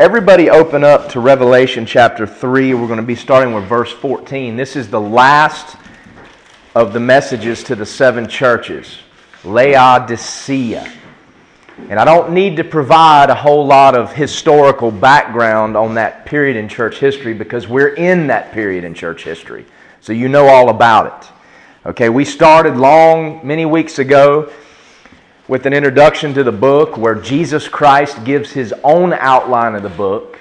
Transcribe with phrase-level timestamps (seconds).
[0.00, 2.72] everybody open up to Revelation chapter 3.
[2.72, 4.56] We're going to be starting with verse 14.
[4.56, 5.76] This is the last
[6.74, 8.96] of the messages to the seven churches
[9.44, 10.90] Laodicea.
[11.90, 16.56] And I don't need to provide a whole lot of historical background on that period
[16.56, 19.66] in church history because we're in that period in church history.
[20.00, 21.30] So you know all about it.
[21.90, 24.50] Okay, we started long, many weeks ago
[25.50, 29.88] with an introduction to the book where Jesus Christ gives his own outline of the
[29.88, 30.38] book.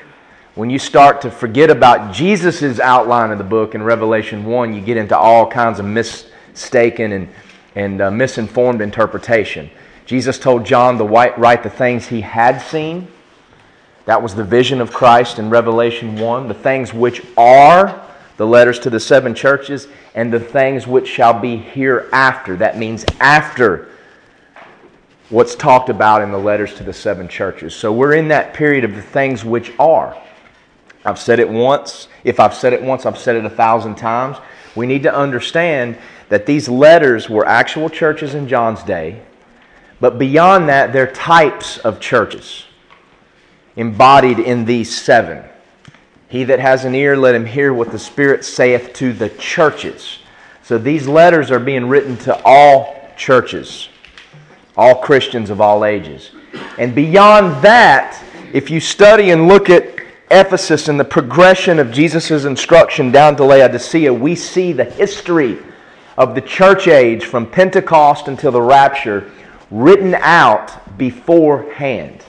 [0.53, 4.81] When you start to forget about Jesus' outline of the book in Revelation 1, you
[4.81, 7.29] get into all kinds of mistaken and,
[7.73, 9.71] and uh, misinformed interpretation.
[10.05, 13.07] Jesus told John to write the things he had seen.
[14.05, 16.47] That was the vision of Christ in Revelation 1.
[16.47, 17.99] The things which are,
[18.37, 22.57] the letters to the seven churches, and the things which shall be hereafter.
[22.57, 23.88] That means after
[25.29, 27.75] what's talked about in the letters to the seven churches.
[27.75, 30.19] So we're in that period of the things which are.
[31.05, 32.07] I've said it once.
[32.23, 34.37] If I've said it once, I've said it a thousand times.
[34.75, 35.97] We need to understand
[36.29, 39.21] that these letters were actual churches in John's day
[39.99, 42.65] but beyond that, they're types of churches
[43.75, 45.43] embodied in these seven.
[46.29, 50.19] He that has an ear, let him hear what the Spirit saith to the churches.
[50.63, 53.89] So these letters are being written to all churches,
[54.79, 56.31] all Christians of all ages.
[56.77, 59.99] And beyond that, if you study and look at
[60.31, 65.59] Ephesus and the progression of Jesus' instruction down to Laodicea, we see the history
[66.17, 69.29] of the church age from Pentecost until the rapture
[69.69, 72.23] written out beforehand.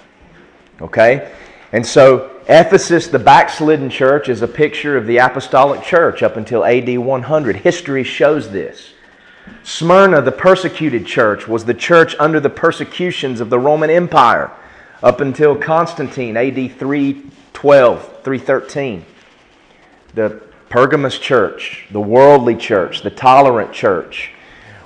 [0.80, 1.32] Okay?
[1.72, 6.64] And so, Ephesus, the backslidden church, is a picture of the apostolic church up until
[6.64, 7.56] AD 100.
[7.56, 8.92] History shows this.
[9.62, 14.50] Smyrna, the persecuted church, was the church under the persecutions of the Roman Empire
[15.02, 19.04] up until Constantine, AD 312, 313.
[20.14, 24.32] The Pergamus church, the worldly church, the tolerant church,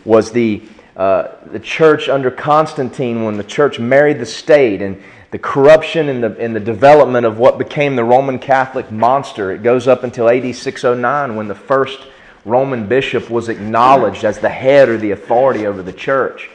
[0.05, 0.63] was the
[0.97, 5.03] uh, the church under Constantine, when the church married the state, and
[5.33, 9.51] the corruption and the, and the development of what became the Roman Catholic monster.
[9.51, 11.99] It goes up until AD 609 when the first
[12.45, 16.51] Roman bishop was acknowledged as the head or the authority over the church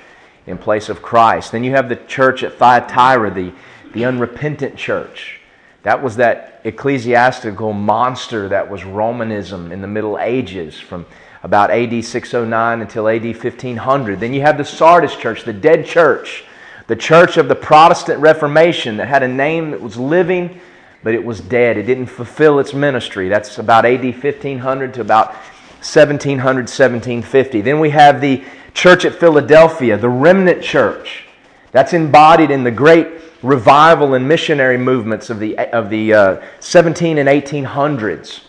[0.46, 1.52] in place of Christ.
[1.52, 3.54] Then you have the church at Thyatira, the,
[3.94, 5.40] the unrepentant church.
[5.84, 11.06] That was that ecclesiastical monster that was Romanism in the Middle Ages from
[11.42, 14.20] about AD 609 until AD 1500.
[14.20, 16.44] Then you have the Sardis church, the dead church,
[16.88, 20.60] the church of the Protestant Reformation that had a name that was living,
[21.02, 21.78] but it was dead.
[21.78, 23.30] It didn't fulfill its ministry.
[23.30, 25.36] That's about AD 1500 to about
[25.80, 27.62] 1700, 1750.
[27.62, 31.26] Then we have the church at Philadelphia, the remnant church.
[31.72, 33.08] That's embodied in the great
[33.42, 38.42] revival and missionary movements of the, of the uh, 17 and 1800s.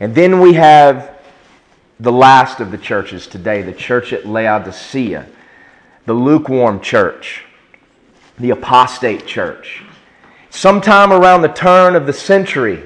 [0.00, 1.18] And then we have
[2.00, 5.26] the last of the churches today, the church at Laodicea,
[6.06, 7.44] the lukewarm church,
[8.38, 9.82] the apostate church.
[10.50, 12.82] Sometime around the turn of the century,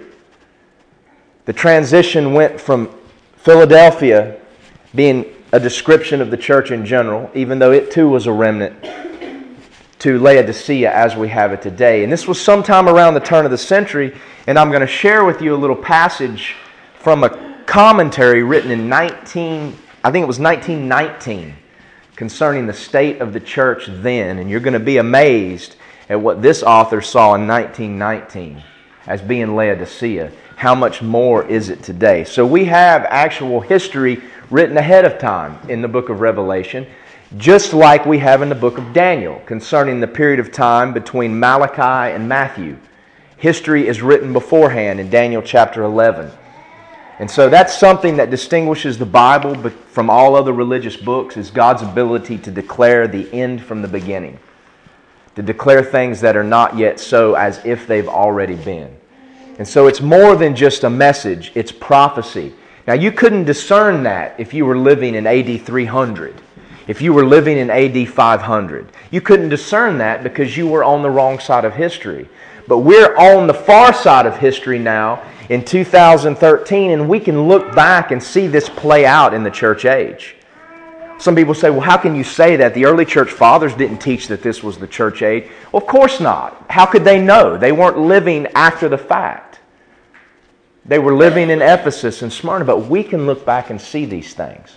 [1.47, 2.95] the transition went from
[3.49, 4.39] Philadelphia
[4.95, 8.77] being a description of the church in general, even though it too was a remnant,
[9.99, 12.05] to Laodicea as we have it today.
[12.05, 14.15] And this was sometime around the turn of the century,
[14.47, 16.57] and I'm going to share with you a little passage
[16.99, 21.55] from a commentary written in 19, I think it was 1919,
[22.17, 24.41] concerning the state of the church then.
[24.41, 25.77] And you're going to be amazed
[26.11, 28.63] at what this author saw in 1919
[29.07, 30.33] as being Laodicea.
[30.59, 32.25] How much more is it today?
[32.25, 34.21] So we have actual history
[34.51, 36.85] written ahead of time in the book of Revelation,
[37.37, 41.39] just like we have in the book of Daniel concerning the period of time between
[41.39, 42.77] Malachi and Matthew.
[43.37, 46.29] History is written beforehand in Daniel chapter 11.
[47.21, 51.83] And so that's something that distinguishes the Bible from all other religious books is God's
[51.83, 54.41] ability to declare the end from the beginning.
[55.37, 58.98] To declare things that are not yet so as if they've already been.
[59.59, 62.55] And so it's more than just a message, it's prophecy.
[62.87, 66.41] Now you couldn't discern that if you were living in AD 300.
[66.87, 68.93] If you were living in AD 500.
[69.11, 72.29] You couldn't discern that because you were on the wrong side of history.
[72.67, 77.75] But we're on the far side of history now in 2013, and we can look
[77.75, 80.37] back and see this play out in the church age.
[81.19, 82.75] Some people say, well, how can you say that?
[82.75, 85.51] The early church fathers didn't teach that this was the church age.
[85.73, 86.65] Well, of course not.
[86.71, 87.57] How could they know?
[87.57, 89.48] They weren't living after the fact.
[90.89, 94.35] They were living in Ephesus and Smyrna, but we can look back and see these
[94.35, 94.77] things.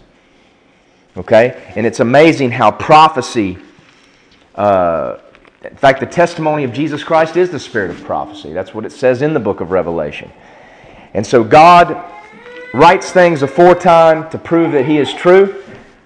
[1.18, 1.72] Okay?
[1.75, 3.58] And it's amazing how prophecy
[4.56, 5.18] uh,
[5.63, 8.52] In fact, the testimony of Jesus Christ is the spirit of prophecy.
[8.52, 10.31] That's what it says in the book of Revelation.
[11.13, 12.04] And so God
[12.74, 15.64] writes things aforetime to prove that He is true,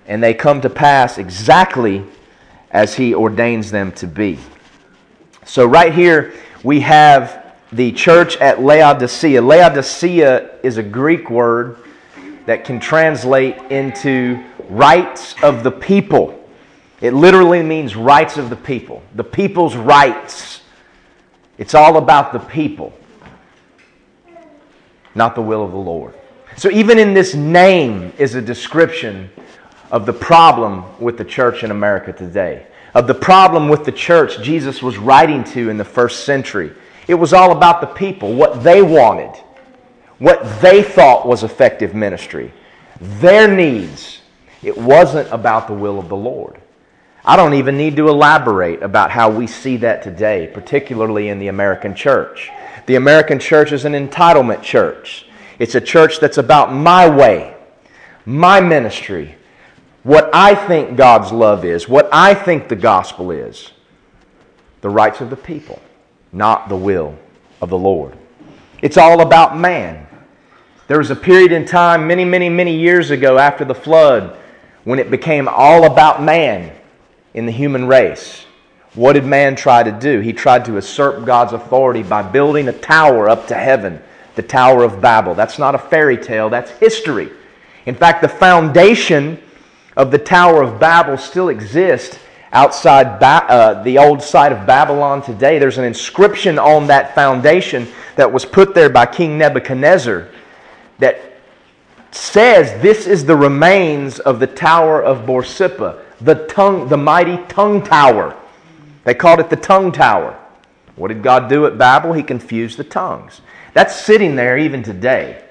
[0.08, 2.04] and they come to pass exactly
[2.72, 4.40] as He ordains them to be.
[5.46, 7.45] So, right here, we have
[7.76, 9.42] the church at Laodicea.
[9.42, 11.78] Laodicea is a Greek word
[12.46, 16.42] that can translate into rights of the people.
[17.02, 20.62] It literally means rights of the people, the people's rights.
[21.58, 22.94] It's all about the people,
[25.14, 26.14] not the will of the Lord.
[26.58, 29.30] So, even in this name is a description
[29.92, 34.42] of the problem with the church in America today of the problem with the church
[34.42, 36.72] Jesus was writing to in the first century.
[37.08, 39.32] It was all about the people, what they wanted,
[40.18, 42.52] what they thought was effective ministry,
[43.00, 44.22] their needs.
[44.64, 46.60] It wasn't about the will of the Lord.
[47.24, 51.48] I don't even need to elaborate about how we see that today, particularly in the
[51.48, 52.50] American church.
[52.86, 55.26] The American church is an entitlement church.
[55.58, 57.56] It's a church that's about my way,
[58.26, 59.36] my ministry,
[60.06, 63.72] what I think God's love is, what I think the gospel is.
[64.82, 65.82] The rights of the people,
[66.36, 67.18] not the will
[67.62, 68.16] of the Lord.
[68.82, 70.06] It's all about man.
[70.88, 74.38] There was a period in time, many, many, many years ago after the flood,
[74.84, 76.76] when it became all about man
[77.34, 78.46] in the human race.
[78.94, 80.20] What did man try to do?
[80.20, 84.02] He tried to usurp God's authority by building a tower up to heaven,
[84.36, 85.34] the Tower of Babel.
[85.34, 87.30] That's not a fairy tale, that's history.
[87.86, 89.42] In fact, the foundation
[89.98, 92.20] of the Tower of Babel still exist
[92.56, 95.60] outside ba- uh, the old site of Babylon today.
[95.60, 100.30] There's an inscription on that foundation that was put there by King Nebuchadnezzar
[100.98, 101.22] that
[102.12, 107.84] says this is the remains of the Tower of Borsippa, the, tongue, the mighty tongue
[107.84, 108.36] tower.
[109.04, 110.40] They called it the tongue tower.
[110.96, 112.14] What did God do at Babel?
[112.14, 113.42] He confused the tongues.
[113.74, 115.44] That's sitting there even today.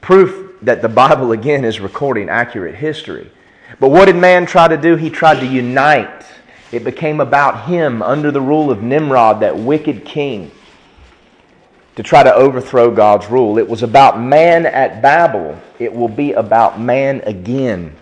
[0.00, 3.30] Proof that the Bible, again, is recording accurate history.
[3.80, 4.96] But what did man try to do?
[4.96, 6.26] He tried to unite.
[6.70, 10.50] It became about him under the rule of Nimrod, that wicked king,
[11.96, 13.58] to try to overthrow God's rule.
[13.58, 15.58] It was about man at Babel.
[15.78, 17.96] It will be about man again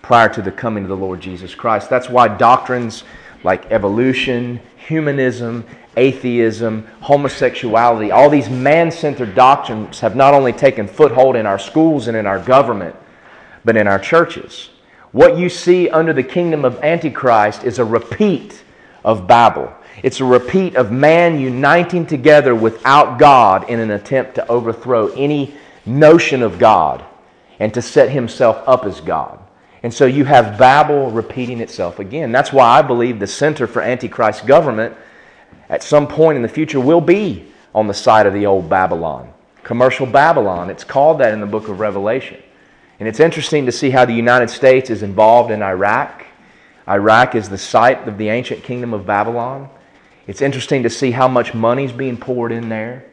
[0.00, 1.90] prior to the coming of the Lord Jesus Christ.
[1.90, 3.02] That's why doctrines
[3.42, 5.64] like evolution, humanism,
[5.96, 12.06] atheism, homosexuality, all these man centered doctrines have not only taken foothold in our schools
[12.06, 12.94] and in our government,
[13.64, 14.70] but in our churches.
[15.16, 18.62] What you see under the kingdom of Antichrist is a repeat
[19.02, 19.72] of Babel.
[20.02, 25.54] It's a repeat of man uniting together without God in an attempt to overthrow any
[25.86, 27.02] notion of God
[27.58, 29.38] and to set himself up as God.
[29.82, 32.30] And so you have Babel repeating itself again.
[32.30, 34.94] That's why I believe the center for Antichrist government
[35.70, 39.32] at some point in the future will be on the side of the old Babylon.
[39.62, 40.68] Commercial Babylon.
[40.68, 42.42] It's called that in the book of Revelation.
[42.98, 46.24] And it's interesting to see how the United States is involved in Iraq.
[46.88, 49.68] Iraq is the site of the ancient kingdom of Babylon.
[50.26, 53.04] It's interesting to see how much money's being poured in there.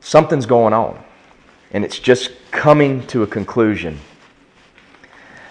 [0.00, 1.02] Something's going on,
[1.72, 3.98] and it's just coming to a conclusion.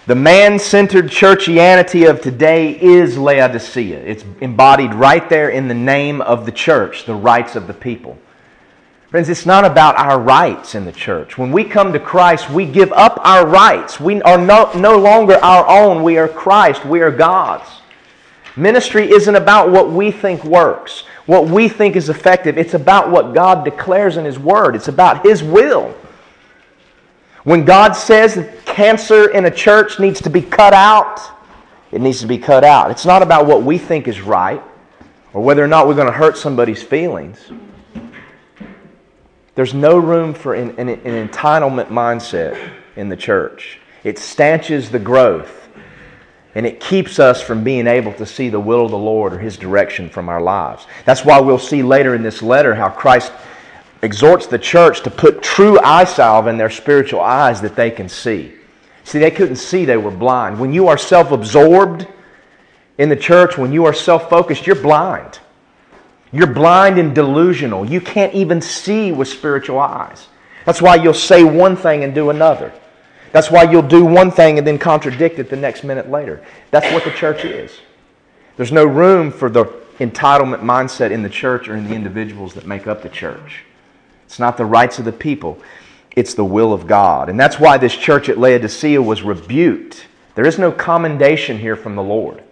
[0.05, 3.99] The man centered churchianity of today is Laodicea.
[3.99, 8.17] It's embodied right there in the name of the church, the rights of the people.
[9.09, 11.37] Friends, it's not about our rights in the church.
[11.37, 14.01] When we come to Christ, we give up our rights.
[14.01, 16.03] We are no, no longer our own.
[16.03, 16.85] We are Christ.
[16.85, 17.69] We are God's.
[18.57, 22.57] Ministry isn't about what we think works, what we think is effective.
[22.57, 25.95] It's about what God declares in His Word, it's about His will.
[27.43, 31.21] When God says that cancer in a church needs to be cut out,
[31.91, 32.91] it needs to be cut out.
[32.91, 34.61] It's not about what we think is right
[35.33, 37.39] or whether or not we're going to hurt somebody's feelings.
[39.57, 43.79] There's no room for an, an, an entitlement mindset in the church.
[44.03, 45.67] It stanches the growth
[46.53, 49.39] and it keeps us from being able to see the will of the Lord or
[49.39, 50.85] His direction from our lives.
[51.05, 53.31] That's why we'll see later in this letter how Christ
[54.03, 58.07] exhorts the church to put true eye salve in their spiritual eyes that they can
[58.07, 58.53] see.
[59.05, 60.59] See, they couldn't see, they were blind.
[60.59, 62.05] When you are self absorbed
[62.99, 65.39] in the church, when you are self focused, you're blind.
[66.31, 67.85] You're blind and delusional.
[67.85, 70.27] You can't even see with spiritual eyes.
[70.65, 72.73] That's why you'll say one thing and do another.
[73.31, 76.43] That's why you'll do one thing and then contradict it the next minute later.
[76.71, 77.79] That's what the church is.
[78.57, 79.65] There's no room for the
[79.99, 83.63] entitlement mindset in the church or in the individuals that make up the church.
[84.25, 85.61] It's not the rights of the people,
[86.15, 87.29] it's the will of God.
[87.29, 90.05] And that's why this church at Laodicea was rebuked.
[90.35, 92.43] There is no commendation here from the Lord.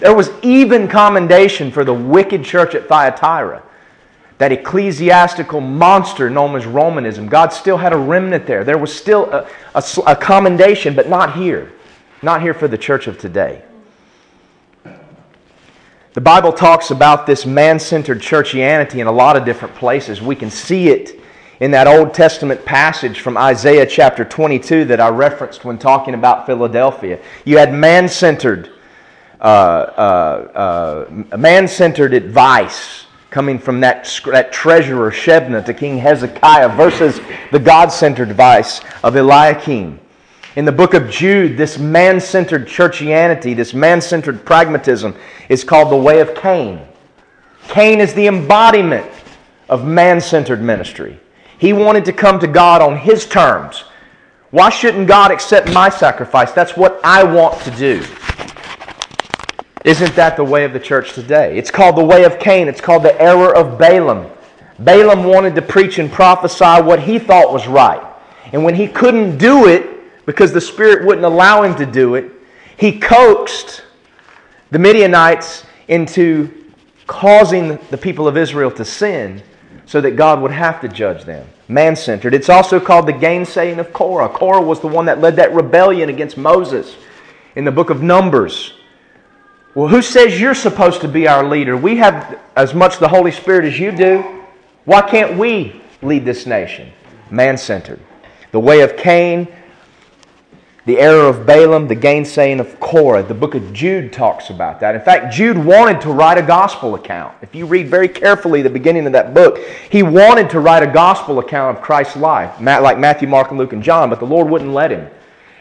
[0.00, 3.62] There was even commendation for the wicked church at Thyatira,
[4.38, 7.28] that ecclesiastical monster known as Romanism.
[7.28, 8.64] God still had a remnant there.
[8.64, 11.72] There was still a, a, a commendation, but not here.
[12.22, 13.62] Not here for the church of today.
[16.14, 20.22] The Bible talks about this man centered churchianity in a lot of different places.
[20.22, 21.20] We can see it
[21.58, 26.46] in that Old Testament passage from Isaiah chapter 22 that I referenced when talking about
[26.46, 27.18] Philadelphia.
[27.44, 28.70] You had man centered.
[29.44, 37.20] Uh, uh, uh, man-centered advice coming from that, that treasurer Shebna to King Hezekiah versus
[37.52, 40.00] the God-centered advice of Eliakim.
[40.56, 45.14] In the book of Jude, this man centered churchianity, this man centered pragmatism,
[45.50, 46.80] is called the way of Cain.
[47.68, 49.10] Cain is the embodiment
[49.68, 51.20] of man centered ministry.
[51.58, 53.84] He wanted to come to God on his terms.
[54.52, 56.52] Why shouldn't God accept my sacrifice?
[56.52, 58.02] That's what I want to do.
[59.84, 61.58] Isn't that the way of the church today?
[61.58, 64.30] It's called the way of Cain, it's called the error of Balaam.
[64.78, 68.02] Balaam wanted to preach and prophesy what he thought was right.
[68.52, 72.32] And when he couldn't do it, because the Spirit wouldn't allow him to do it,
[72.76, 73.82] he coaxed
[74.70, 76.72] the Midianites into
[77.06, 79.42] causing the people of Israel to sin
[79.86, 81.46] so that God would have to judge them.
[81.68, 82.34] Man centered.
[82.34, 84.30] It's also called the gainsaying of Korah.
[84.30, 86.96] Korah was the one that led that rebellion against Moses
[87.54, 88.72] in the book of Numbers.
[89.74, 91.76] Well, who says you're supposed to be our leader?
[91.76, 94.42] We have as much the Holy Spirit as you do.
[94.84, 96.92] Why can't we lead this nation?
[97.30, 98.00] Man centered.
[98.52, 99.48] The way of Cain
[100.86, 103.22] the error of Balaam, the gainsaying of Korah.
[103.22, 104.94] The book of Jude talks about that.
[104.94, 107.34] In fact, Jude wanted to write a gospel account.
[107.40, 109.58] If you read very carefully the beginning of that book,
[109.90, 113.72] he wanted to write a gospel account of Christ's life, like Matthew, Mark, and Luke,
[113.72, 115.08] and John, but the Lord wouldn't let him.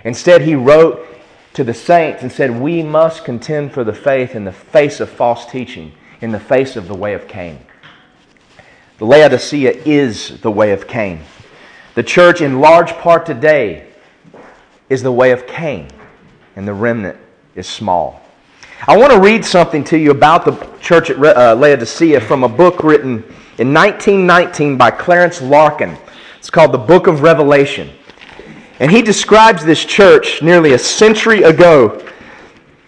[0.04, 1.08] Instead, he wrote
[1.54, 5.10] to the saints and said, We must contend for the faith in the face of
[5.10, 7.60] false teaching, in the face of the way of Cain.
[8.98, 11.22] The Laodicea is the way of Cain.
[11.96, 13.88] The church, in large part today,
[14.90, 15.90] is the way of Cain,
[16.56, 17.18] and the remnant
[17.56, 18.22] is small.
[18.88, 22.50] I want to read something to you about the church at uh, Laodicea from a
[22.50, 23.24] book written
[23.58, 25.98] in 1919 by Clarence Larkin.
[26.38, 27.92] It's called The Book of Revelation.
[28.80, 32.04] And he describes this church nearly a century ago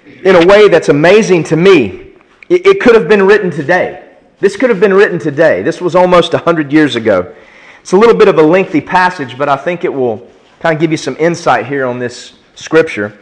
[0.06, 2.14] in a way that's amazing to me.
[2.50, 4.16] It, could have been written today.
[4.40, 5.62] This could have been written today.
[5.62, 7.34] This was almost 100 years ago.
[7.82, 10.28] It's a little bit of a lengthy passage, but I think it will
[10.60, 13.18] kind of give you some insight here on this scripture.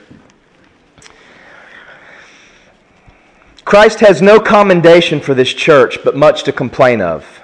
[3.66, 7.43] Christ has no commendation for this church, but much to complain of.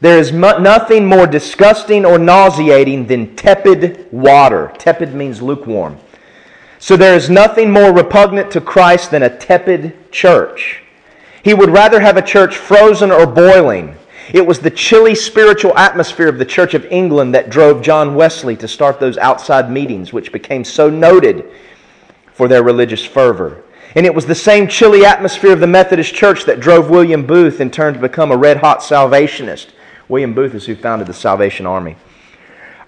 [0.00, 4.72] There is nothing more disgusting or nauseating than tepid water.
[4.78, 5.98] Tepid means lukewarm.
[6.78, 10.82] So there is nothing more repugnant to Christ than a tepid church.
[11.42, 13.96] He would rather have a church frozen or boiling
[14.32, 18.56] it was the chilly spiritual atmosphere of the Church of England that drove John Wesley
[18.58, 21.50] to start those outside meetings, which became so noted
[22.32, 23.64] for their religious fervor.
[23.96, 27.60] And it was the same chilly atmosphere of the Methodist Church that drove William Booth
[27.60, 29.72] in turn to become a red hot salvationist.
[30.10, 31.94] William Booth is who founded the Salvation Army.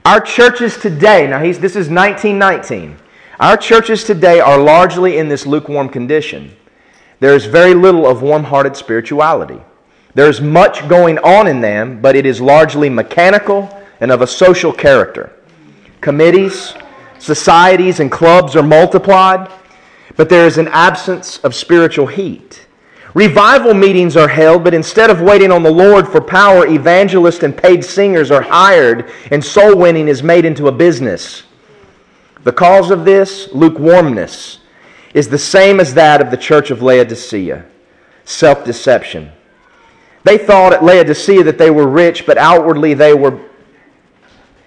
[0.04, 2.96] Our churches today, now he's, this is 1919,
[3.38, 6.54] our churches today are largely in this lukewarm condition.
[7.20, 9.60] There is very little of warm hearted spirituality.
[10.14, 14.72] There's much going on in them, but it is largely mechanical and of a social
[14.72, 15.32] character.
[16.00, 16.74] Committees,
[17.20, 19.48] societies, and clubs are multiplied,
[20.16, 22.66] but there is an absence of spiritual heat.
[23.14, 27.56] Revival meetings are held, but instead of waiting on the Lord for power, evangelists and
[27.56, 31.42] paid singers are hired, and soul winning is made into a business.
[32.44, 34.60] The cause of this, lukewarmness,
[35.12, 37.66] is the same as that of the church of Laodicea
[38.24, 39.30] self deception.
[40.24, 43.40] They thought at Laodicea that they were rich, but outwardly they were,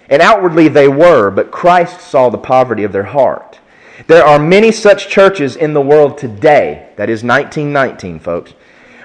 [0.08, 3.58] and outwardly they were, but Christ saw the poverty of their heart.
[4.06, 8.52] There are many such churches in the world today, that is 1919, folks,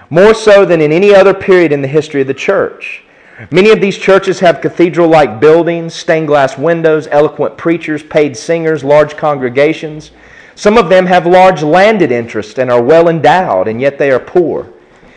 [0.10, 3.04] more so than in any other period in the history of the church.
[3.52, 8.84] Many of these churches have cathedral like buildings, stained glass windows, eloquent preachers, paid singers,
[8.84, 10.12] large congregations.
[10.56, 14.20] Some of them have large landed interests and are well endowed, and yet they are
[14.20, 14.74] poor.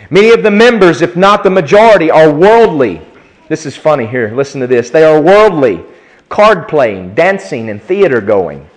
[0.09, 3.02] Many of the members, if not the majority, are worldly.
[3.49, 4.31] This is funny here.
[4.33, 4.88] Listen to this.
[4.88, 5.85] They are worldly,
[6.28, 8.71] card playing, dancing, and theater going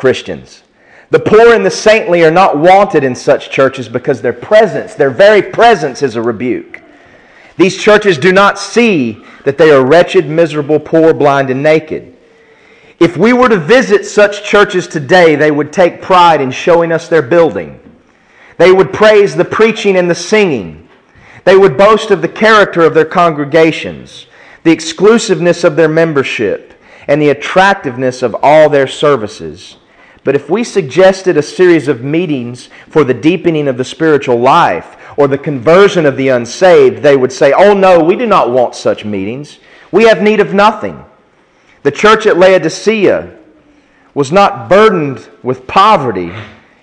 [0.00, 0.62] Christians.
[1.10, 5.10] The poor and the saintly are not wanted in such churches because their presence, their
[5.10, 6.80] very presence, is a rebuke.
[7.58, 12.16] These churches do not see that they are wretched, miserable, poor, blind, and naked.
[12.98, 17.06] If we were to visit such churches today, they would take pride in showing us
[17.06, 17.78] their building
[18.56, 20.88] They would praise the preaching and the singing.
[21.44, 24.26] They would boast of the character of their congregations,
[24.64, 26.72] the exclusiveness of their membership,
[27.06, 29.76] and the attractiveness of all their services.
[30.22, 34.96] But if we suggested a series of meetings for the deepening of the spiritual life
[35.16, 38.74] or the conversion of the unsaved, they would say, Oh no, we do not want
[38.74, 39.58] such meetings.
[39.92, 41.04] We have need of nothing.
[41.82, 43.38] The church at Laodicea
[44.12, 46.32] was not burdened with poverty,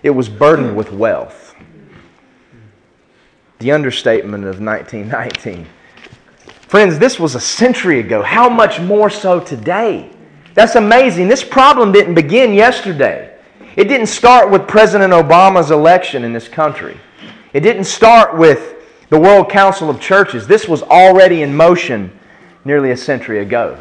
[0.01, 1.55] it was burdened with wealth.
[3.59, 5.67] The understatement of 1919.
[6.61, 8.21] Friends, this was a century ago.
[8.21, 10.11] How much more so today?
[10.53, 11.27] That's amazing.
[11.27, 13.26] This problem didn't begin yesterday.
[13.77, 16.99] It didn't start with President Obama's election in this country.
[17.53, 18.73] It didn't start with
[19.09, 20.47] the World Council of Churches.
[20.47, 22.11] This was already in motion
[22.65, 23.79] nearly a century ago.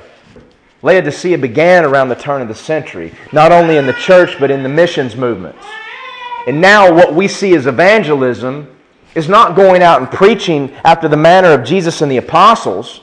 [0.82, 4.62] Laodicea began around the turn of the century, not only in the church, but in
[4.62, 5.64] the missions movements.
[6.46, 8.68] And now, what we see as evangelism
[9.14, 13.00] is not going out and preaching after the manner of Jesus and the apostles.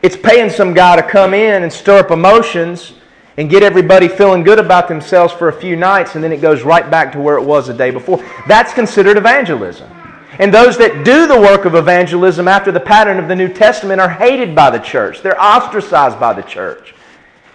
[0.00, 2.94] It's paying some guy to come in and stir up emotions
[3.38, 6.64] and get everybody feeling good about themselves for a few nights, and then it goes
[6.64, 8.18] right back to where it was the day before.
[8.48, 9.88] That's considered evangelism.
[10.40, 14.00] And those that do the work of evangelism after the pattern of the New Testament
[14.00, 15.22] are hated by the church.
[15.22, 16.96] They're ostracized by the church.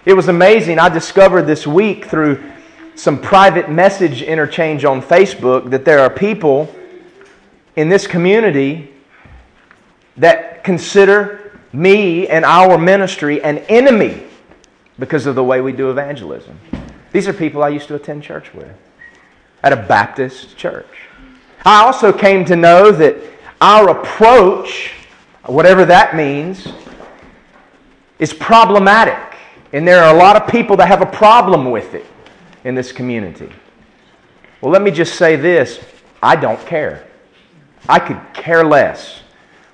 [0.06, 0.78] It was amazing.
[0.78, 2.42] I discovered this week through
[2.94, 6.74] some private message interchange on Facebook that there are people
[7.76, 8.90] in this community
[10.16, 14.22] that consider me and our ministry an enemy
[14.98, 16.58] because of the way we do evangelism.
[17.12, 18.74] These are people I used to attend church with
[19.62, 20.86] at a Baptist church.
[21.64, 23.16] I also came to know that
[23.60, 24.92] our approach,
[25.46, 26.68] whatever that means,
[28.18, 29.18] is problematic.
[29.72, 32.06] And there are a lot of people that have a problem with it
[32.64, 33.50] in this community.
[34.60, 35.80] Well, let me just say this
[36.22, 37.06] I don't care.
[37.88, 39.20] I could care less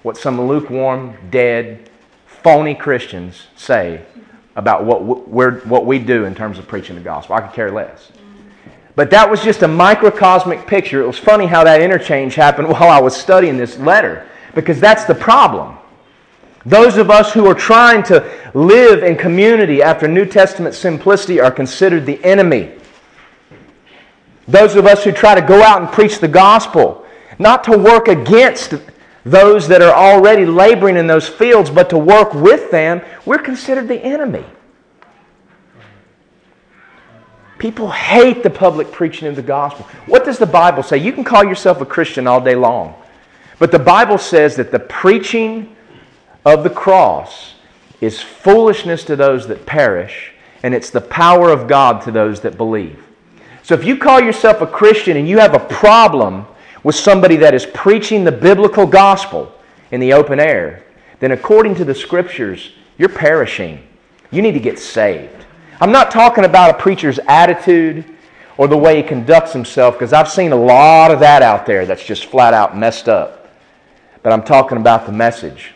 [0.03, 1.91] what some lukewarm, dead,
[2.27, 4.03] phony Christians say
[4.61, 7.35] about what, we're, what we do in terms of preaching the gospel.
[7.35, 8.13] I could care less.
[8.95, 11.03] But that was just a microcosmic picture.
[11.03, 15.05] It was funny how that interchange happened while I was studying this letter, because that's
[15.05, 15.79] the problem.
[16.67, 21.51] Those of us who are trying to live in community after New Testament simplicity are
[21.51, 22.73] considered the enemy.
[24.47, 27.07] Those of us who try to go out and preach the gospel,
[27.39, 28.75] not to work against
[29.25, 33.89] those that are already laboring in those fields, but to work with them, we're considered
[33.89, 34.45] the enemy.
[37.61, 39.85] People hate the public preaching of the gospel.
[40.07, 40.97] What does the Bible say?
[40.97, 42.95] You can call yourself a Christian all day long,
[43.59, 45.77] but the Bible says that the preaching
[46.47, 47.57] of the cross
[48.01, 52.57] is foolishness to those that perish, and it's the power of God to those that
[52.57, 53.05] believe.
[53.63, 56.47] So if you call yourself a Christian and you have a problem
[56.83, 59.53] with somebody that is preaching the biblical gospel
[59.91, 60.83] in the open air,
[61.19, 63.87] then according to the scriptures, you're perishing.
[64.31, 65.45] You need to get saved.
[65.81, 68.05] I'm not talking about a preacher's attitude
[68.59, 71.87] or the way he conducts himself, because I've seen a lot of that out there
[71.87, 73.49] that's just flat out messed up.
[74.23, 75.73] But I'm talking about the message.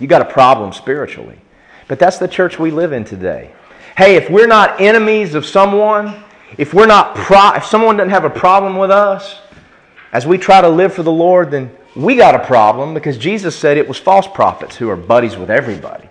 [0.00, 1.38] You got a problem spiritually.
[1.86, 3.52] But that's the church we live in today.
[3.98, 6.24] Hey, if we're not enemies of someone,
[6.56, 9.40] if we're not pro- if someone doesn't have a problem with us,
[10.12, 13.54] as we try to live for the Lord, then we got a problem because Jesus
[13.54, 16.08] said it was false prophets who are buddies with everybody.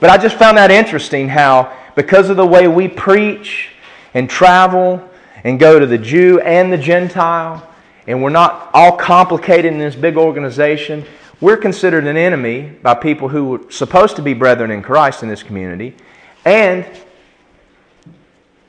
[0.00, 3.70] But I just found that interesting how because of the way we preach
[4.14, 5.08] and travel
[5.44, 7.66] and go to the Jew and the Gentile,
[8.06, 11.04] and we're not all complicated in this big organization,
[11.40, 15.28] we're considered an enemy by people who are supposed to be brethren in Christ in
[15.28, 15.96] this community.
[16.44, 16.86] And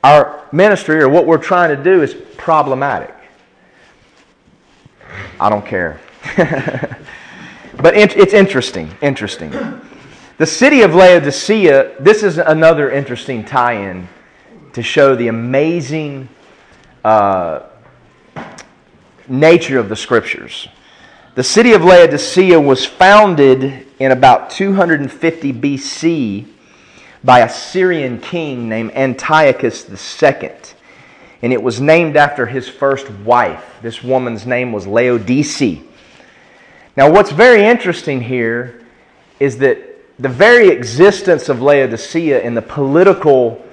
[0.02, 3.14] our ministry or what we're trying to do is problematic.
[5.38, 6.00] I don't care.
[6.36, 8.90] but it's interesting.
[9.00, 9.52] Interesting.
[10.36, 14.08] The city of Laodicea, this is another interesting tie in
[14.72, 16.28] to show the amazing
[17.04, 17.60] uh,
[19.28, 20.66] nature of the scriptures.
[21.36, 26.48] The city of Laodicea was founded in about 250 BC
[27.22, 29.88] by a Syrian king named Antiochus
[30.20, 30.50] II.
[31.42, 33.76] And it was named after his first wife.
[33.82, 35.78] This woman's name was Laodice.
[36.96, 38.84] Now, what's very interesting here
[39.38, 43.64] is that the very existence of Laodicea and the political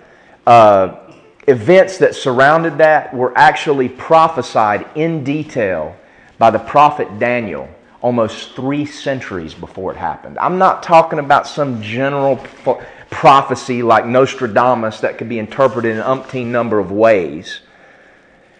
[0.47, 0.97] uh,
[1.47, 5.95] events that surrounded that were actually prophesied in detail
[6.37, 7.69] by the prophet Daniel
[8.01, 10.39] almost three centuries before it happened.
[10.39, 12.37] I'm not talking about some general
[13.11, 17.59] prophecy like Nostradamus that could be interpreted in an umpteen number of ways,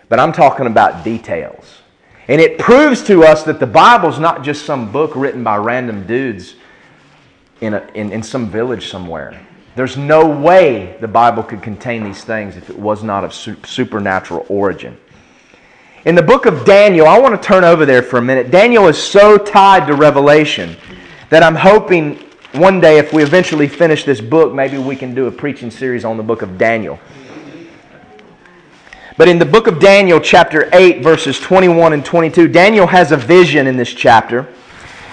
[0.10, 1.80] but I'm talking about details.
[2.28, 6.06] And it proves to us that the Bible's not just some book written by random
[6.06, 6.56] dudes
[7.62, 9.40] in, a, in, in some village somewhere.
[9.76, 14.46] There's no way the Bible could contain these things if it was not of supernatural
[14.50, 14.98] origin.
[16.04, 18.52] In the book of Daniel, I want to turn over there for a minute.
[18.52, 20.76] Daniel is so tied to Revelation
[21.30, 22.18] that I'm hoping
[22.54, 26.04] one day, if we eventually finish this book, maybe we can do a preaching series
[26.04, 27.00] on the book of Daniel.
[29.16, 33.18] But in the book of Daniel, chapter 8, verses 21 and 22, Daniel has a
[33.18, 34.54] vision in this chapter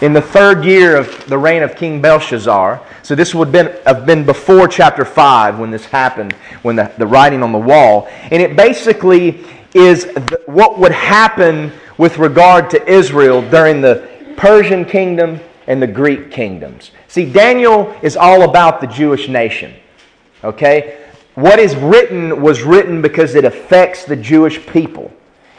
[0.01, 2.81] in the third year of the reign of King Belshazzar.
[3.03, 6.33] So this would have been before chapter 5 when this happened,
[6.63, 8.09] when the, the writing on the wall.
[8.31, 10.09] And it basically is
[10.47, 16.93] what would happen with regard to Israel during the Persian kingdom and the Greek kingdoms.
[17.09, 19.75] See, Daniel is all about the Jewish nation.
[20.45, 21.05] Okay?
[21.35, 25.13] What is written was written because it affects the Jewish people.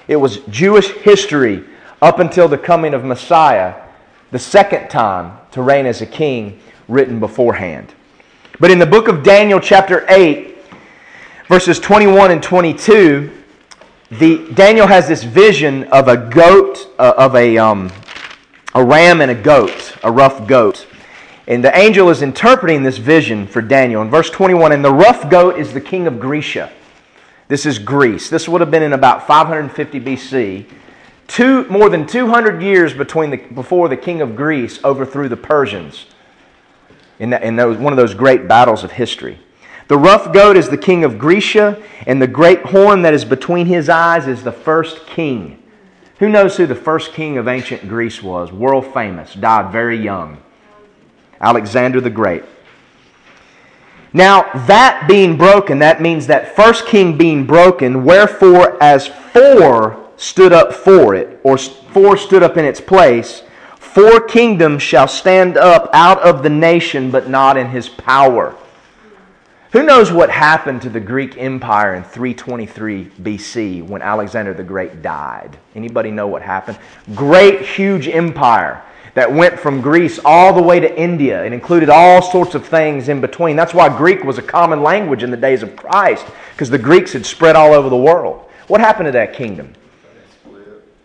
[0.08, 1.64] It was Jewish history
[2.02, 3.76] up until the coming of Messiah,
[4.32, 7.94] the second time to reign as a king, written beforehand.
[8.60, 10.58] But in the book of Daniel, chapter 8,
[11.48, 13.32] verses 21 and 22,
[14.12, 17.92] the, Daniel has this vision of a goat, uh, of a, um,
[18.76, 20.88] a ram and a goat, a rough goat.
[21.48, 24.02] And the angel is interpreting this vision for Daniel.
[24.02, 26.72] In verse 21, and the rough goat is the king of Grecia.
[27.48, 28.30] This is Greece.
[28.30, 30.66] This would have been in about 550 BC.
[31.30, 36.08] Two, more than 200 years between the, before the king of Greece overthrew the Persians
[37.20, 39.38] in, that, in those, one of those great battles of history.
[39.90, 43.68] The rough goat is the king of Grecia, and the great horn that is between
[43.68, 45.62] his eyes is the first king.
[46.18, 48.52] Who knows who the first king of ancient Greece was?
[48.52, 50.42] World famous, died very young.
[51.40, 52.44] Alexander the Great.
[54.14, 60.52] Now, that being broken, that means that first king being broken, wherefore, as four stood
[60.52, 63.42] up for it, or four stood up in its place,
[63.78, 68.56] four kingdoms shall stand up out of the nation, but not in his power.
[69.72, 75.02] Who knows what happened to the Greek Empire in 323 BC when Alexander the Great
[75.02, 75.58] died?
[75.74, 76.78] Anybody know what happened?
[77.16, 81.46] Great, huge empire that went from Greece all the way to India.
[81.46, 83.56] It included all sorts of things in between.
[83.56, 87.14] That's why Greek was a common language in the days of Christ, because the Greeks
[87.14, 88.50] had spread all over the world.
[88.68, 89.74] What happened to that kingdom?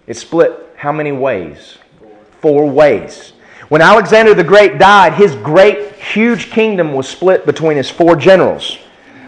[0.07, 1.79] It split how many ways?
[2.41, 3.33] Four ways.
[3.69, 8.79] When Alexander the Great died, his great, huge kingdom was split between his four generals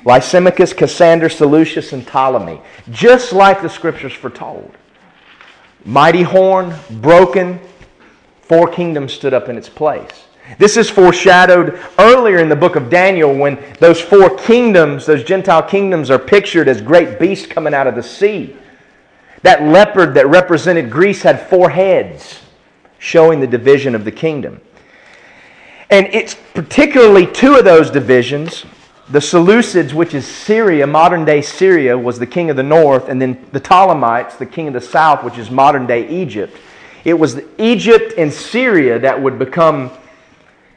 [0.05, 2.61] Lysimachus, Cassander, Seleucus, and Ptolemy,
[2.91, 4.73] just like the scriptures foretold.
[5.85, 7.59] Mighty horn, broken,
[8.43, 10.27] four kingdoms stood up in its place.
[10.59, 15.63] This is foreshadowed earlier in the book of Daniel when those four kingdoms, those Gentile
[15.63, 18.57] kingdoms, are pictured as great beasts coming out of the sea.
[19.47, 22.41] That leopard that represented Greece had four heads
[22.99, 24.61] showing the division of the kingdom.
[25.89, 28.67] And it's particularly two of those divisions.
[29.11, 33.23] The Seleucids, which is Syria, modern day Syria, was the king of the north, and
[33.23, 36.59] then the Ptolemies, the king of the south, which is modern day Egypt.
[37.05, 39.93] It was Egypt and Syria that would become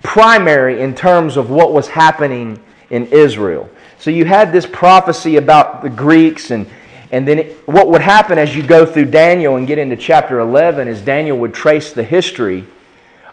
[0.03, 3.67] primary in terms of what was happening in Israel.
[3.97, 6.67] So you had this prophecy about the Greeks and
[7.11, 10.39] and then it, what would happen as you go through Daniel and get into chapter
[10.39, 12.65] 11 is Daniel would trace the history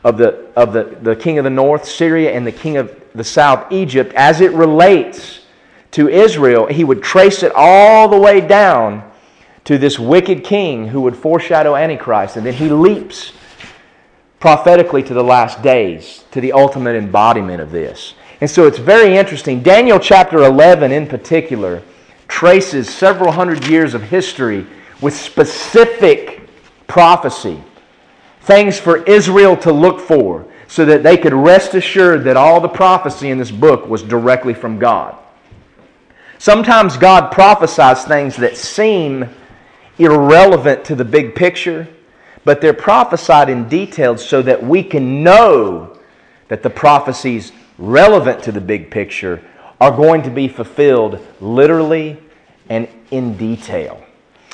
[0.03, 3.25] of, the, of the, the king of the north, Syria, and the king of the
[3.25, 5.41] south, Egypt, as it relates
[5.93, 6.67] to Israel.
[6.67, 9.11] He would trace it all the way down
[9.65, 12.37] to this wicked king who would foreshadow Antichrist.
[12.37, 13.33] And then he leaps
[14.39, 18.15] prophetically to the last days, to the ultimate embodiment of this.
[18.41, 19.63] And so it's very interesting.
[19.63, 21.83] Daniel chapter 11 in particular
[22.29, 24.67] traces several hundred years of history
[25.01, 26.49] with specific
[26.87, 27.63] prophecy,
[28.43, 32.69] things for Israel to look for, so that they could rest assured that all the
[32.69, 35.17] prophecy in this book was directly from God.
[36.39, 39.29] Sometimes God prophesies things that seem
[39.99, 41.89] irrelevant to the big picture,
[42.45, 45.99] but they're prophesied in detail so that we can know
[46.49, 49.43] that the prophecies relevant to the big picture
[49.81, 52.19] are going to be fulfilled literally
[52.69, 54.03] and in detail.